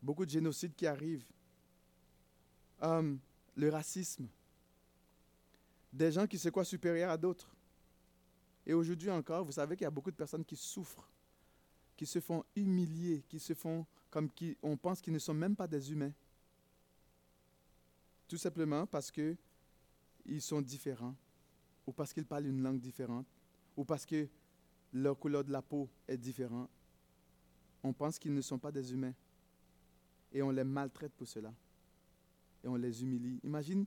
[0.00, 1.26] Beaucoup de génocides qui arrivent.
[2.82, 3.14] Euh,
[3.56, 4.28] le racisme
[5.92, 7.54] des gens qui se croient supérieurs à d'autres.
[8.66, 11.08] Et aujourd'hui encore, vous savez qu'il y a beaucoup de personnes qui souffrent,
[11.96, 15.56] qui se font humilier, qui se font comme qui on pense qu'ils ne sont même
[15.56, 16.12] pas des humains.
[18.28, 19.36] Tout simplement parce que
[20.24, 21.14] ils sont différents,
[21.86, 23.26] ou parce qu'ils parlent une langue différente,
[23.76, 24.28] ou parce que
[24.92, 26.70] leur couleur de la peau est différente.
[27.82, 29.14] On pense qu'ils ne sont pas des humains.
[30.30, 31.52] Et on les maltraite pour cela.
[32.62, 33.40] Et on les humilie.
[33.42, 33.84] Imagine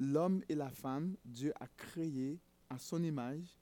[0.00, 3.58] l'homme et la femme, Dieu a créé à son image,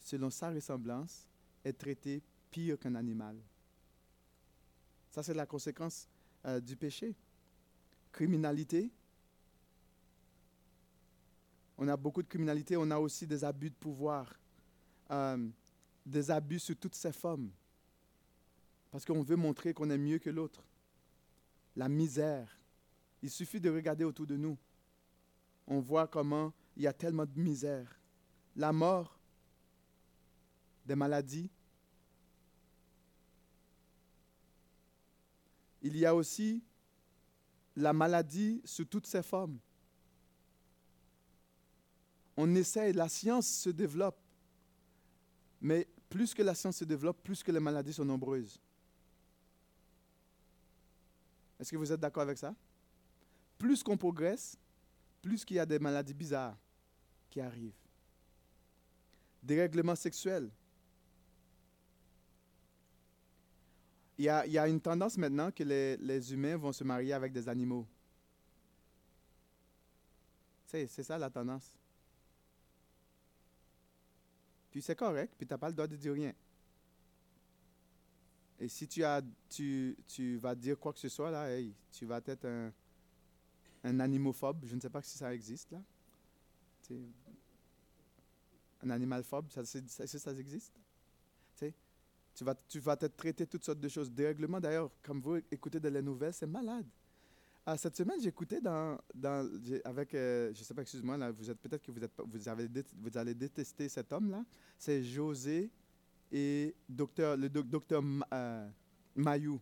[0.00, 1.26] selon sa ressemblance,
[1.64, 3.36] est traité pire qu'un animal.
[5.10, 6.08] Ça, c'est la conséquence
[6.44, 7.14] euh, du péché.
[8.12, 8.90] Criminalité.
[11.78, 14.34] On a beaucoup de criminalité, on a aussi des abus de pouvoir,
[15.10, 15.48] euh,
[16.04, 17.50] des abus sur toutes ces formes.
[18.90, 20.64] Parce qu'on veut montrer qu'on est mieux que l'autre.
[21.76, 22.58] La misère.
[23.22, 24.56] Il suffit de regarder autour de nous
[25.66, 28.00] on voit comment il y a tellement de misère.
[28.54, 29.18] La mort,
[30.84, 31.50] des maladies.
[35.82, 36.62] Il y a aussi
[37.74, 39.58] la maladie sous toutes ses formes.
[42.36, 44.18] On essaie, la science se développe,
[45.60, 48.60] mais plus que la science se développe, plus que les maladies sont nombreuses.
[51.58, 52.54] Est-ce que vous êtes d'accord avec ça?
[53.58, 54.58] Plus qu'on progresse,
[55.26, 56.56] plus qu'il y a des maladies bizarres
[57.28, 57.74] qui arrivent.
[59.42, 60.48] Des règlements sexuels.
[64.16, 66.84] Il y, a, il y a une tendance maintenant que les, les, humains vont se
[66.84, 67.84] marier avec des animaux.
[70.64, 71.74] C'est, c'est ça la tendance.
[74.70, 76.32] Puis c'est correct, puis tu n'as pas le droit de dire rien.
[78.60, 81.48] Et si tu, as, tu, tu vas dire quoi que ce soit, là,
[81.90, 82.72] tu vas être un,
[83.84, 84.64] un animophobe.
[84.64, 85.80] Je ne sais pas si ça existe, là.
[88.82, 90.72] un animalphobe, ça, ça, existe?
[92.34, 94.12] Tu vas, tu vas te traiter toutes sortes de choses.
[94.12, 96.84] Dérèglement, d'ailleurs, comme vous écoutez de la nouvelles, c'est malade.
[97.64, 98.98] Ah, cette semaine, j'écoutais dans,
[99.84, 102.38] avec, euh, je ne sais pas, excuse-moi, là, vous êtes peut-être que vous, êtes, vous,
[103.02, 104.44] vous allez détester cet homme-là.
[104.78, 105.70] C'est José
[106.30, 108.68] et docteur, le docteur euh,
[109.16, 109.58] Mayou.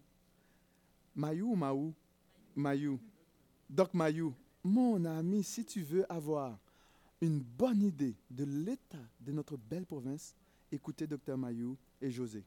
[1.15, 1.95] Mayou ou Maou?
[2.57, 3.01] Mayou.
[3.75, 4.33] Doc Mayou.
[4.63, 6.57] Mon ami, si tu veux avoir
[7.21, 10.33] une bonne idée de l'état de notre belle province,
[10.71, 12.45] écoutez docteur Mayou et José.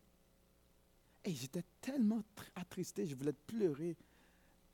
[1.25, 2.23] Et j'étais tellement
[2.55, 3.97] attristé, je voulais pleurer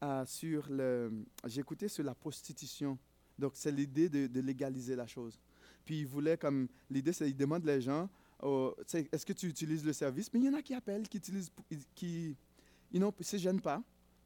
[0.03, 1.25] euh, sur le.
[1.47, 2.99] J'écoutais sur la prostitution.
[3.39, 5.39] Donc, c'est l'idée de, légaliser la chose.
[5.83, 6.67] Puis, il voulait comme.
[6.87, 8.07] L'idée, c'est qu'il demande les gens
[8.43, 10.31] oh, est-ce que tu utilises le service?
[10.31, 11.51] Mais il y en a qui appellent, qui utilisent.
[11.95, 12.35] qui
[12.91, 13.81] ils ne se gênent pas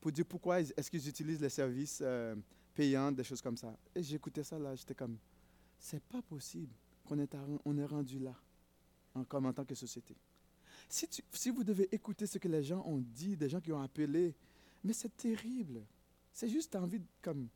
[0.07, 2.33] pour dire pourquoi est-ce qu'ils utilisent les services euh,
[2.73, 3.75] payants, des choses comme ça.
[3.93, 5.17] Et j'écoutais ça là, j'étais comme
[5.77, 8.33] c'est pas possible qu'on est, rendu là,
[9.13, 10.15] en, en tant que société.
[10.87, 14.33] Si, vous devez écouter ce que les gens ont dit, des gens qui ont appelé,
[14.81, 15.81] mais c'est terrible.
[16.31, 17.49] C'est juste envie de, comme...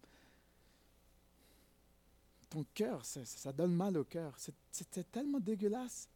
[2.49, 4.35] Ton cœur, ça, donne mal au cœur.
[4.69, 6.09] C'est tellement dégueulasse.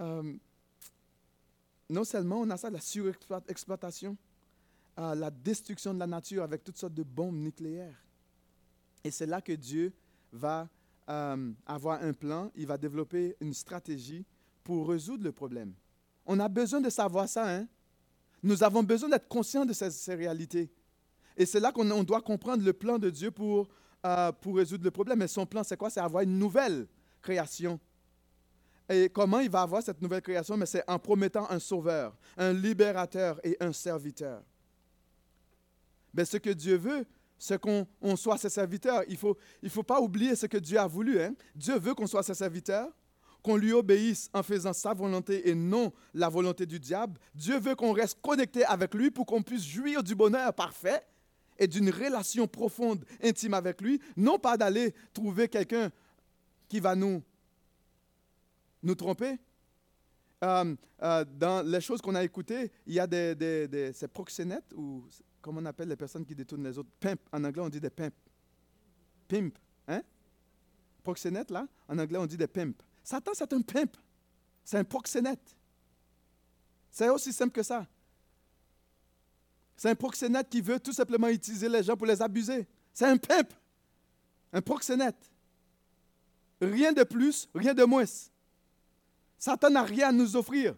[0.00, 0.36] Euh,
[1.88, 4.16] non seulement on a ça, la surexploitation,
[4.96, 8.04] la destruction de la nature avec toutes sortes de bombes nucléaires.
[9.02, 9.92] Et c'est là que Dieu
[10.32, 10.68] va
[11.08, 14.24] euh, avoir un plan, il va développer une stratégie
[14.62, 15.74] pour résoudre le problème.
[16.24, 17.56] On a besoin de savoir ça.
[17.56, 17.68] Hein?
[18.42, 20.70] Nous avons besoin d'être conscients de ces, réalités.
[21.36, 23.68] Et c'est là qu'on doit comprendre le plan de Dieu pour,
[24.06, 25.20] euh, pour résoudre le problème.
[25.20, 25.90] Et son plan, c'est quoi?
[25.90, 26.86] C'est avoir une nouvelle
[27.20, 27.78] création.
[28.88, 30.56] Et comment il va avoir cette nouvelle création?
[30.56, 34.42] Mais c'est en promettant un sauveur, un libérateur et un serviteur.
[36.14, 37.04] Mais ce que Dieu veut,
[37.38, 39.02] c'est qu'on soit ses serviteurs.
[39.08, 41.20] Il ne faut, il faut pas oublier ce que Dieu a voulu.
[41.20, 41.34] Hein?
[41.54, 42.90] Dieu veut qu'on soit ses serviteurs
[43.44, 47.20] qu'on lui obéisse en faisant sa volonté et non la volonté du diable.
[47.34, 51.06] Dieu veut qu'on reste connecté avec lui pour qu'on puisse jouir du bonheur parfait
[51.58, 55.92] et d'une relation profonde, intime avec lui, non pas d'aller trouver quelqu'un
[56.68, 57.22] qui va nous,
[58.82, 59.36] nous tromper.
[60.42, 64.08] Euh, euh, dans les choses qu'on a écoutées, il y a des, des, des ces
[64.08, 65.04] proxénètes, ou
[65.44, 67.20] comment on appelle les personnes qui détournent les autres Pimp.
[67.30, 68.14] En anglais, on dit des pimp.
[69.28, 69.58] Pimp.
[69.86, 70.02] Hein?
[71.02, 72.82] Proxénète, là, en anglais, on dit des pimp.
[73.02, 73.94] Satan, c'est un pimp.
[74.64, 75.54] C'est un proxénète.
[76.90, 77.86] C'est aussi simple que ça.
[79.76, 82.66] C'est un proxénète qui veut tout simplement utiliser les gens pour les abuser.
[82.94, 83.52] C'est un pimp.
[84.50, 85.30] Un proxénète.
[86.62, 88.04] Rien de plus, rien de moins.
[89.36, 90.74] Satan n'a rien à nous offrir.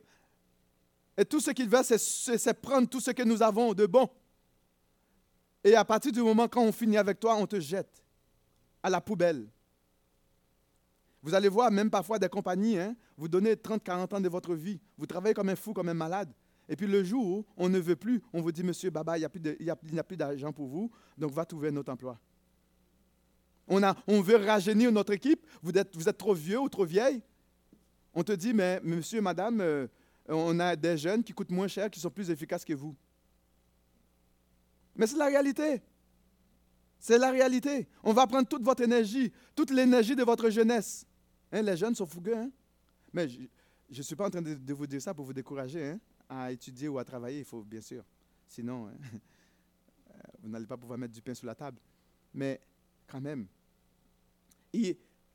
[1.16, 4.10] Et tout ce qu'il veut, c'est prendre tout ce que nous avons de bon.
[5.66, 8.00] Et à partir du moment quand on finit avec toi, on te jette
[8.84, 9.48] à la poubelle.
[11.20, 14.54] Vous allez voir, même parfois des compagnies, hein, vous donnez 30, 40 ans de votre
[14.54, 16.32] vie, vous travaillez comme un fou, comme un malade.
[16.68, 19.28] Et puis le jour où on ne veut plus, on vous dit, monsieur Baba, il
[19.60, 22.16] n'y a plus d'argent pour vous, donc va trouver un autre emploi.
[23.66, 26.84] On, a, on veut rajeunir notre équipe, vous êtes, vous êtes trop vieux ou trop
[26.84, 27.20] vieille.
[28.14, 29.88] On te dit, mais monsieur, madame, euh,
[30.28, 32.94] on a des jeunes qui coûtent moins cher, qui sont plus efficaces que vous.
[34.96, 35.82] Mais c'est la réalité.
[36.98, 37.88] C'est la réalité.
[38.02, 41.06] On va prendre toute votre énergie, toute l'énergie de votre jeunesse.
[41.52, 42.36] Hein, les jeunes sont fougueux.
[42.36, 42.50] Hein?
[43.12, 43.48] Mais je
[43.90, 46.88] ne suis pas en train de, vous dire ça pour vous décourager hein, à étudier
[46.88, 48.04] ou à travailler, il faut bien sûr.
[48.48, 48.90] Sinon,
[50.42, 51.78] vous n'allez pas pouvoir mettre du pain sur la table.
[52.34, 52.60] Mais
[53.06, 53.46] quand même,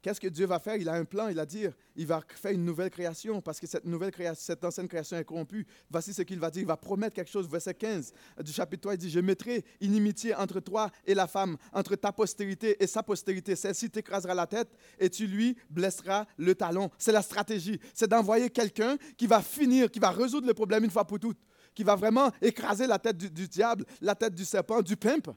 [0.01, 0.77] Qu'est-ce que Dieu va faire?
[0.77, 3.67] Il a un plan, il a dit, il va faire une nouvelle création parce que
[3.67, 5.67] cette nouvelle création, cette ancienne création est corrompue.
[5.91, 7.47] Voici ce qu'il va dire, il va promettre quelque chose.
[7.47, 8.11] Verset 15
[8.43, 12.11] du chapitre 3, il dit, je mettrai inimitié entre toi et la femme, entre ta
[12.11, 13.55] postérité et sa postérité.
[13.55, 16.89] Celle-ci t'écrasera la tête et tu lui blesseras le talon.
[16.97, 20.91] C'est la stratégie, c'est d'envoyer quelqu'un qui va finir, qui va résoudre le problème une
[20.91, 21.39] fois pour toutes,
[21.75, 25.29] qui va vraiment écraser la tête du, du diable, la tête du serpent, du pimp,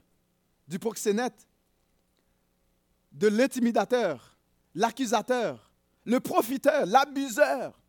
[0.67, 1.47] du proxénète,
[3.11, 4.34] de l'intimidateur
[4.75, 5.71] l'accusateur,
[6.03, 7.79] le profiteur, l'abuseur,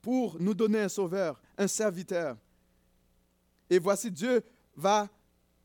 [0.00, 2.36] pour nous donner un sauveur, un serviteur.
[3.68, 4.42] Et voici, Dieu
[4.74, 5.08] va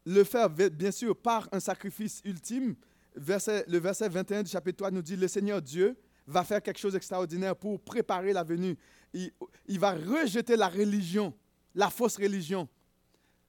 [0.05, 2.75] le faire, bien sûr, par un sacrifice ultime.
[3.15, 6.93] le verset 21 du chapitre 3 nous dit, le Seigneur Dieu va faire quelque chose
[6.93, 8.77] d'extraordinaire pour préparer la venue.
[9.13, 11.33] Il, va rejeter la religion,
[11.73, 12.67] la fausse religion.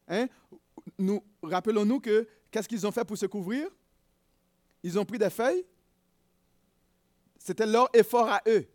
[0.07, 0.29] Hein?
[0.99, 3.69] Nous, rappelons-nous que qu'est-ce qu'ils ont fait pour se couvrir?
[4.83, 5.65] Ils ont pris des feuilles.
[7.39, 8.67] C'était leur effort à eux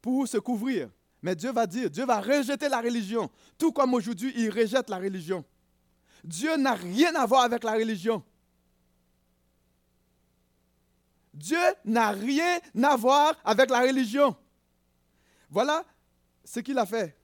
[0.00, 0.90] pour se couvrir.
[1.22, 4.98] Mais Dieu va dire, Dieu va rejeter la religion, tout comme aujourd'hui il rejette la
[4.98, 5.44] religion.
[6.24, 8.22] Dieu n'a rien à voir avec la religion.
[11.32, 14.36] Dieu n'a rien à voir avec la religion.
[15.48, 15.84] Voilà
[16.44, 17.16] ce qu'il a fait.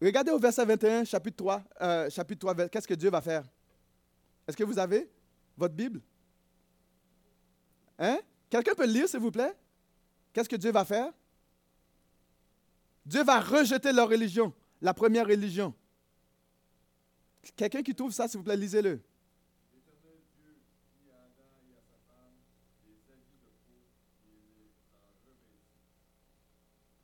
[0.00, 3.44] Regardez au verset 21, chapitre 3, euh, chapitre 3 qu'est-ce que Dieu va faire?
[4.46, 5.10] Est-ce que vous avez
[5.56, 6.00] votre Bible?
[7.98, 8.18] Hein?
[8.50, 9.54] Quelqu'un peut le lire, s'il vous plaît?
[10.32, 11.12] Qu'est-ce que Dieu va faire?
[13.04, 15.72] Dieu va rejeter leur religion, la première religion.
[17.54, 19.00] Quelqu'un qui trouve ça, s'il vous plaît, lisez-le.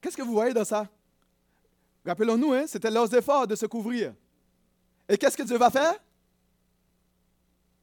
[0.01, 0.89] Qu'est-ce que vous voyez dans ça?
[2.05, 4.13] Rappelons-nous, hein, c'était leurs efforts de se couvrir.
[5.09, 5.95] Et qu'est-ce que Dieu va faire?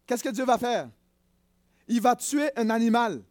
[0.05, 0.89] Qu'est-ce que Dieu va faire?
[1.89, 3.21] Il va tuer un animal.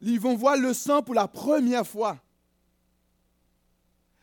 [0.00, 2.18] Ils vont voir le sang pour la première fois.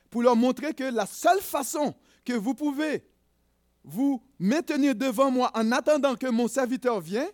[0.09, 3.05] Pour leur montrer que la seule façon que vous pouvez
[3.83, 7.29] vous maintenir devant moi en attendant que mon serviteur vienne,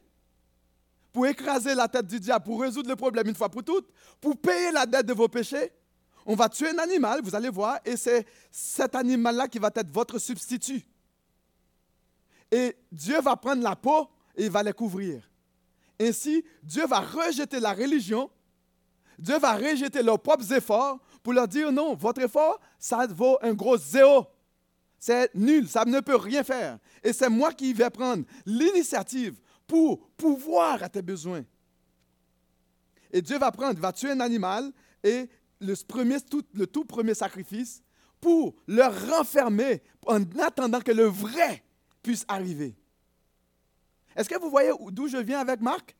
[1.12, 3.90] pour écraser la tête du diable, pour résoudre le problème une fois pour toutes,
[4.22, 5.72] pour payer la dette de vos péchés,
[6.26, 9.90] on va tuer un animal, vous allez voir, et c'est cet animal-là qui va être
[9.90, 10.86] votre substitut.
[12.52, 15.27] Et Dieu va prendre la peau et il va les couvrir.
[16.00, 18.30] Ainsi, Dieu va rejeter la religion,
[19.18, 23.54] Dieu va rejeter leurs propres efforts pour leur dire non, votre effort, ça vaut un
[23.54, 24.28] gros zéro.
[25.00, 26.80] C'est nul, ça ne peut rien faire.
[27.04, 31.44] Et c'est moi qui vais prendre l'initiative pour pouvoir à tes besoins.
[33.12, 34.72] Et Dieu va prendre, va tuer un animal
[35.04, 35.30] et
[35.60, 37.82] le, premier, tout, premier sacrifice
[38.20, 41.64] pour le renfermer en attendant que le vrai
[42.02, 42.76] puisse arriver.
[44.18, 45.96] Est-ce que vous voyez d'où je viens avec Marc?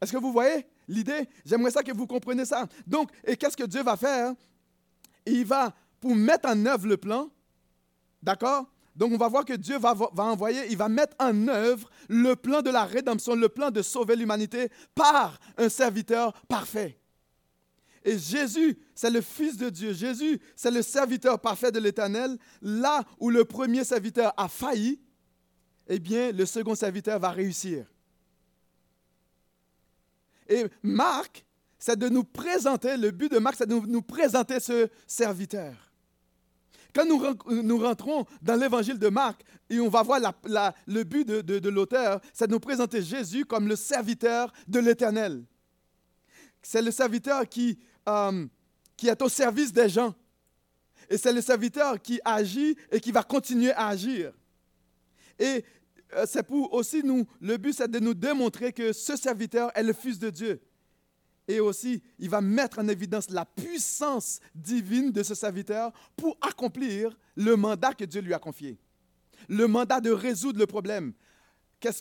[0.00, 1.28] Est-ce que vous voyez l'idée?
[1.46, 2.66] J'aimerais ça que vous compreniez ça.
[2.84, 4.34] Donc, et qu'est-ce que Dieu va faire?
[5.24, 7.30] Il va, pour mettre en œuvre le plan,
[8.20, 8.66] d'accord?
[8.96, 12.34] Donc, on va voir que Dieu va, va, envoyer, il va mettre en œuvre le
[12.34, 16.98] plan de la rédemption, le plan de sauver l'humanité par un serviteur parfait.
[18.04, 19.92] Et Jésus, c'est le Fils de Dieu.
[19.94, 22.36] Jésus, c'est le serviteur parfait de l'Éternel.
[22.60, 25.00] Là où le premier serviteur a failli,
[25.88, 27.86] eh bien, le second serviteur va réussir.
[30.48, 31.44] Et Marc,
[31.78, 35.74] c'est de nous présenter, le but de Marc, c'est de nous, présenter ce serviteur.
[36.94, 40.20] Quand nous, rentrons dans l'évangile de Marc et on va voir
[40.86, 45.44] le but de, l'auteur, c'est de nous présenter Jésus comme le serviteur de l'Éternel.
[46.62, 48.46] C'est le serviteur qui, euh,
[48.96, 50.14] qui est au service des gens.
[51.10, 54.32] Et c'est le serviteur qui agit et qui va continuer à agir.
[55.38, 55.64] Et
[56.14, 59.82] euh, c'est pour aussi nous, le but c'est de nous démontrer que ce serviteur est
[59.82, 60.60] le Fils de Dieu.
[61.46, 67.18] Et aussi, il va mettre en évidence la puissance divine de ce serviteur pour accomplir
[67.36, 68.78] le mandat que Dieu lui a confié.
[69.48, 71.12] Le mandat de résoudre le problème.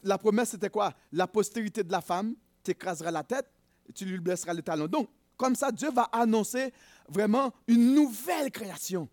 [0.04, 0.94] La promesse, c'était quoi?
[1.12, 3.50] La postérité de la femme t'écrasera la tête
[3.94, 4.88] tu lui blesseras le talon.
[4.88, 6.72] Donc, comme ça, Dieu va annoncer
[7.10, 9.10] vraiment une nouvelle création.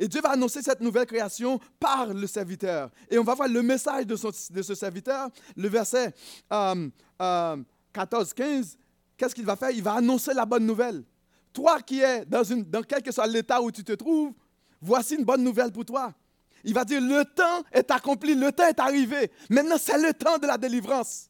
[0.00, 2.90] Et Dieu va annoncer cette nouvelle création par le serviteur.
[3.10, 6.14] Et on va voir le message de, ce serviteur, le verset
[6.50, 6.82] 14-15.
[7.20, 8.62] Euh,
[9.18, 9.70] qu'est-ce qu'il va faire?
[9.70, 11.04] Il va annoncer la bonne nouvelle.
[11.52, 14.32] Toi qui es dans, dans quel que soit l'état où tu te trouves,
[14.80, 16.14] voici une bonne nouvelle pour toi.
[16.64, 19.30] Il va dire, le temps est accompli, le temps est arrivé.
[19.50, 21.28] Maintenant, c'est le temps de la délivrance.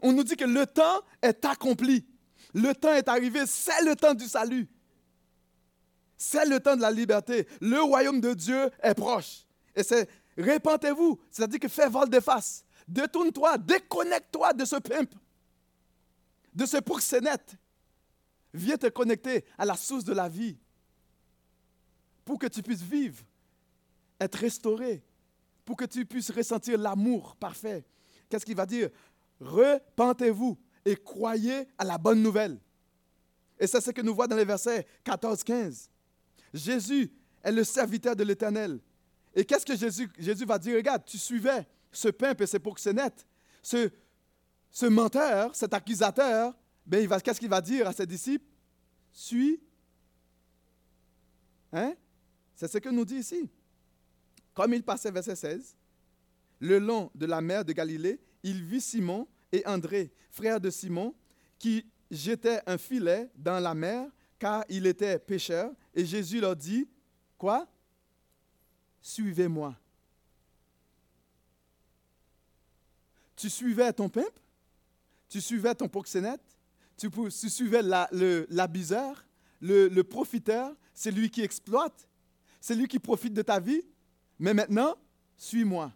[0.00, 2.04] On nous dit que le temps est accompli.
[2.54, 4.68] Le temps est arrivé, c'est le temps du salut.
[6.22, 7.48] C'est le temps de la liberté.
[7.60, 9.44] Le royaume de Dieu est proche.
[9.74, 10.08] Et c'est
[10.38, 12.64] répentez-vous, c'est-à-dire que faites vol de face.
[12.86, 15.12] Détourne-toi, déconnecte-toi de ce pimp,
[16.54, 17.56] de ce proxénète.
[18.54, 20.56] Viens te connecter à la source de la vie
[22.24, 23.24] pour que tu puisses vivre,
[24.20, 25.02] être restauré,
[25.64, 27.84] pour que tu puisses ressentir l'amour parfait.
[28.28, 28.90] Qu'est-ce qu'il va dire?
[29.40, 32.60] Repentez-vous et croyez à la bonne nouvelle.
[33.58, 35.88] Et c'est ce que nous voyons dans les versets 14-15.
[36.52, 37.10] Jésus
[37.42, 38.80] est le serviteur de l'Éternel.
[39.34, 40.76] Et qu'est-ce que Jésus, Jésus va dire?
[40.76, 42.78] Regarde, tu suivais ce pimp et c'est pour.
[42.78, 43.90] Ce,
[44.70, 48.44] ce menteur, cet accusateur, ben, qu'est-ce qu'il va dire à ses disciples?
[49.12, 49.60] Suis.
[51.72, 51.94] Hein?
[52.54, 53.48] C'est ce que nous dit ici.
[54.54, 55.76] Comme il passait, verset 16,
[56.60, 61.14] le long de la mer de Galilée, il vit Simon et André, frères de Simon,
[61.58, 64.08] qui jetaient un filet dans la mer
[64.42, 65.70] car il était pécheur.
[65.94, 66.88] Et Jésus leur dit,
[67.38, 67.64] quoi?
[69.00, 69.76] Suivez-moi.
[73.36, 74.32] Tu suivais ton pimp,
[75.28, 76.42] tu suivais ton proxénète,
[76.96, 77.82] tu, suivais
[78.50, 79.24] l'abuseur,
[79.60, 82.08] le, le profiteur, c'est lui qui exploite,
[82.60, 83.82] c'est lui qui profite de ta vie?
[84.40, 84.96] Mais maintenant,
[85.36, 85.92] suis-moi.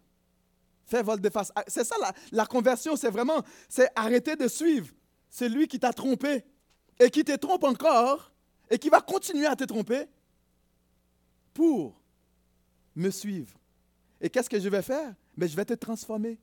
[0.85, 1.51] Fais vol de face.
[1.53, 1.95] Ah, c'est ça
[2.31, 4.87] la, conversion, c'est vraiment, c'est arrêter de suivre
[5.29, 6.45] celui qui t'a trompé
[6.97, 8.31] et qui te trompe encore
[8.69, 10.07] et qui va continuer à te tromper
[11.53, 11.99] pour
[12.95, 13.57] me suivre.
[14.19, 15.13] Et qu'est-ce que je vais faire?
[15.35, 16.39] Mais je vais te transformer.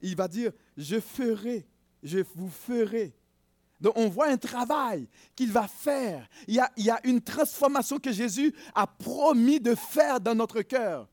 [0.00, 1.66] Il va dire, je ferai,
[2.02, 3.14] je vous ferai.
[3.80, 6.28] Donc on voit un travail qu'il va faire.
[6.46, 10.34] Il y, a, il y a une transformation que Jésus a promis de faire dans
[10.34, 11.08] notre cœur.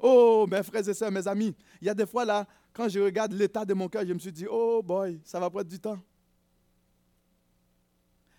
[0.00, 3.00] Oh, mes frères et sœurs, mes amis, il y a des fois là, quand je
[3.00, 5.80] regarde l'état de mon cœur, je me suis dit, oh boy, ça va prendre du
[5.80, 5.98] temps.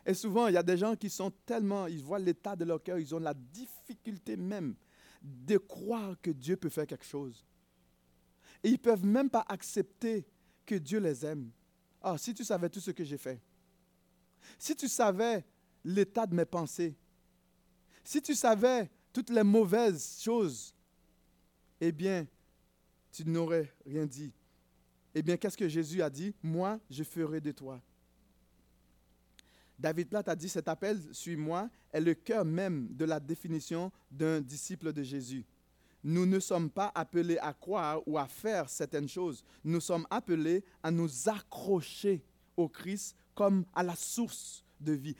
[0.10, 2.82] Et souvent, il y a des gens qui sont tellement, ils voient l'état de leur
[2.82, 4.74] cœur, ils ont la difficulté même
[5.22, 7.45] de croire que Dieu peut faire quelque chose.
[8.64, 10.26] Et ils ne peuvent même pas accepter
[10.66, 11.51] que Dieu les aime.
[12.01, 13.39] Ah, si tu savais tout ce que j'ai fait,
[14.57, 15.45] si tu savais
[15.86, 16.97] l'état de mes pensées,
[18.03, 20.74] si tu savais toutes les mauvaises choses
[21.80, 22.28] eh bien,
[23.12, 24.34] tu n'aurais rien dit.
[25.14, 26.34] Eh bien, qu'est-ce que Jésus a dit?
[26.41, 27.80] Moi, je ferai de toi.
[29.80, 34.41] David Platt a dit cet appel, suis-moi, est le cœur même de la définition d'un
[34.41, 35.45] disciple de Jésus.
[36.03, 39.43] Nous ne sommes pas appelés à croire ou à faire certaines choses.
[39.63, 42.23] Nous sommes appelés à nous accrocher
[42.55, 45.15] au Christ comme à la source de vie.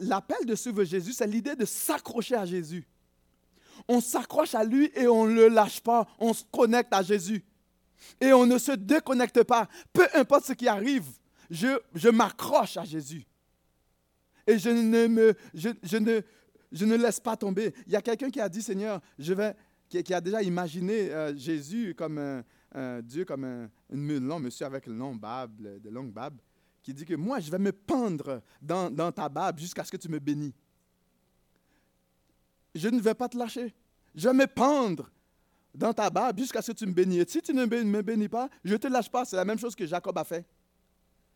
[0.00, 2.86] L'appel de suivre Jésus, c'est l'idée de s'accrocher à Jésus
[3.88, 6.06] on s'accroche à lui et on ne le lâche pas.
[6.18, 7.44] On se connecte à Jésus.
[8.20, 9.68] Et on ne se déconnecte pas.
[9.92, 11.06] Peu importe ce qui arrive,
[11.50, 13.24] je, je m'accroche à Jésus.
[14.46, 14.68] Et je
[16.84, 17.74] ne, laisse pas tomber.
[17.86, 19.54] Il y a quelqu'un qui a dit, Seigneur, je vais,
[19.88, 25.14] qui, a déjà imaginé euh, Jésus comme un, Dieu, comme un, monsieur avec le nom
[25.14, 26.34] Bab, de longue Bab,
[26.82, 30.08] qui dit que moi, je vais me pendre dans, ta Bab jusqu'à ce que tu
[30.08, 30.54] me bénis
[32.74, 33.74] je ne vais pas te lâcher.
[34.14, 35.10] Je vais me pendre
[35.74, 37.28] dans ta barbe jusqu'à ce que tu me bénisses.
[37.28, 39.24] Si tu ne me bénis pas, je ne te lâche pas.
[39.24, 40.46] C'est la même chose que Jacob a fait.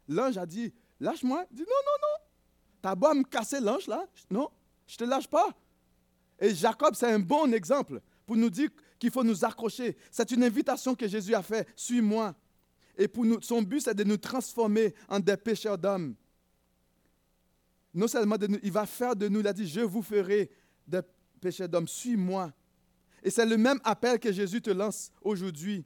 [0.08, 1.46] L'ange a dit, lâche-moi.
[1.50, 2.15] Il dit, non, non, non.
[2.82, 4.06] T'as beau me casser l'ange là.
[4.30, 4.50] Non,
[4.86, 5.48] je ne te lâche pas.
[6.38, 9.96] Et Jacob, c'est un bon exemple pour nous dire qu'il faut nous accrocher.
[10.10, 11.68] C'est une invitation que Jésus a faite.
[11.74, 12.34] Suis-moi.
[12.96, 16.14] Et pour nous, son but, c'est de nous transformer en des pécheurs d'hommes.
[17.92, 20.50] Non seulement de nous, il va faire de nous, il a dit, je vous ferai
[20.86, 21.00] des
[21.40, 22.52] péché d'homme, suis-moi.
[23.22, 25.84] Et c'est le même appel que Jésus te lance aujourd'hui.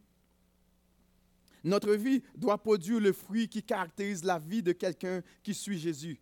[1.62, 6.18] Notre vie doit produire le fruit qui caractérise la vie de quelqu'un qui suit Jésus.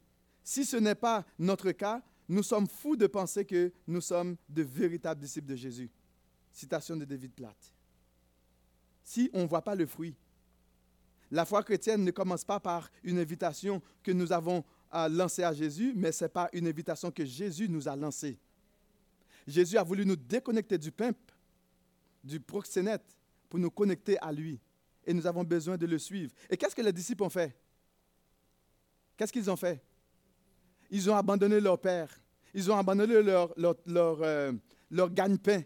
[0.49, 4.63] Si ce n'est pas notre cas, nous sommes fous de penser que nous sommes de
[4.63, 5.91] véritables disciples de Jésus.
[6.51, 7.75] Citation de David Platt.
[9.05, 10.17] Si on ne voit pas le fruit,
[11.31, 14.65] la foi chrétienne ne commence pas par une invitation que nous avons
[15.11, 18.39] lancée à Jésus, mais c'est par une invitation que Jésus nous a lancée.
[19.47, 21.19] Jésus a voulu nous déconnecter du pimp,
[22.25, 23.19] du proxénète,
[23.51, 24.59] pour nous connecter à lui.
[25.05, 26.33] Et nous avons besoin de le suivre.
[26.49, 27.55] Et qu'est-ce que les disciples ont fait?
[29.15, 29.85] Qu'est-ce qu'ils ont fait?
[30.91, 32.09] Ils ont abandonné leur père.
[32.55, 34.53] Ils ont abandonné leur, leur, leur, euh,
[34.91, 35.63] leur gagne-pain.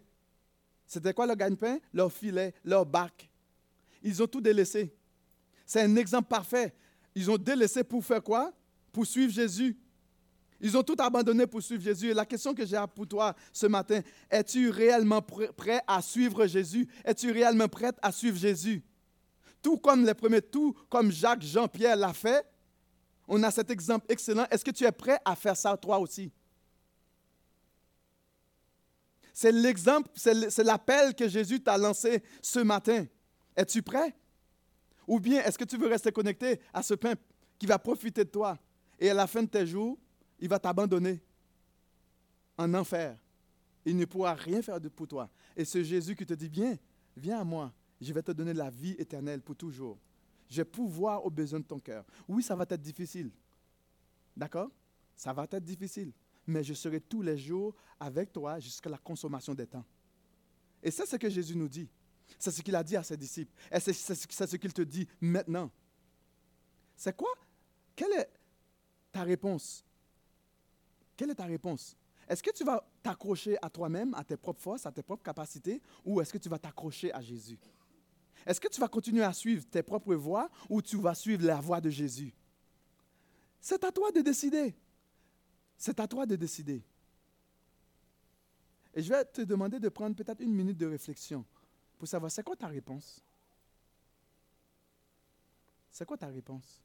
[0.86, 1.78] C'était quoi leur gagne-pain?
[1.92, 3.30] Leur filet, leur bac.
[4.02, 4.94] Ils ont tout délaissé.
[5.64, 6.74] C'est un exemple parfait.
[7.14, 8.52] Ils ont délaissé pour faire quoi?
[8.90, 9.76] Pour suivre Jésus.
[10.60, 12.10] Ils ont tout abandonné pour suivre Jésus.
[12.10, 14.00] Et la question que j'ai pour toi ce matin,
[14.30, 16.88] es-tu réellement prêt à suivre Jésus?
[17.04, 18.82] Es-tu réellement prête à suivre Jésus?
[19.60, 22.44] Tout comme les premiers, tout comme Jacques, Jean-Pierre l'a fait,
[23.28, 24.46] on a cet exemple excellent.
[24.50, 26.32] Est-ce que tu es prêt à faire ça toi aussi?
[29.32, 33.06] C'est l'exemple, c'est l'appel que Jésus t'a lancé ce matin.
[33.56, 34.14] Es-tu prêt?
[35.06, 37.14] Ou bien est-ce que tu veux rester connecté à ce pain
[37.58, 38.58] qui va profiter de toi
[38.98, 39.98] et à la fin de tes jours,
[40.38, 41.20] il va t'abandonner
[42.58, 43.16] en enfer.
[43.84, 45.28] Il ne pourra rien faire pour toi.
[45.56, 46.76] Et ce Jésus qui te dit, viens,
[47.16, 49.98] viens à moi, je vais te donner la vie éternelle pour toujours.
[50.52, 52.04] Je vais pouvoir aux besoins de ton cœur.
[52.28, 53.30] Oui, ça va être difficile.
[54.36, 54.70] D'accord?
[55.16, 56.12] Ça va être difficile.
[56.46, 59.84] Mais je serai tous les jours avec toi jusqu'à la consommation des temps.
[60.82, 61.88] Et c'est ce que Jésus nous dit.
[62.38, 63.50] C'est ce qu'il a dit à ses disciples.
[63.70, 65.70] Et c'est ce qu'il te dit maintenant.
[66.98, 67.32] C'est quoi?
[67.96, 68.28] Quelle est
[69.10, 69.82] ta réponse?
[71.16, 71.96] Quelle est ta réponse?
[72.28, 75.80] Est-ce que tu vas t'accrocher à toi-même, à tes propres forces, à tes propres capacités,
[76.04, 77.58] ou est-ce que tu vas t'accrocher à Jésus?
[78.46, 81.60] Est-ce que tu vas continuer à suivre tes propres voies ou tu vas suivre la
[81.60, 82.32] voie de Jésus?
[83.60, 84.74] C'est à toi de décider.
[85.76, 86.82] C'est à toi de décider.
[88.94, 91.44] Et je vais te demander de prendre peut-être une minute de réflexion
[91.98, 93.22] pour savoir c'est quoi ta réponse?
[95.90, 96.80] C'est quoi ta réponse?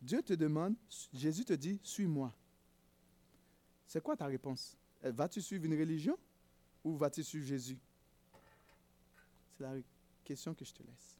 [0.00, 0.74] Dieu te demande,
[1.12, 2.32] Jésus te dit, suis-moi.
[3.86, 4.76] C'est quoi ta réponse?
[5.04, 6.16] Euh, Vas-tu suivre une religion
[6.82, 7.78] ou vas-tu suivre Jésus?
[9.60, 9.82] C'est la
[10.24, 11.19] question que je te laisse.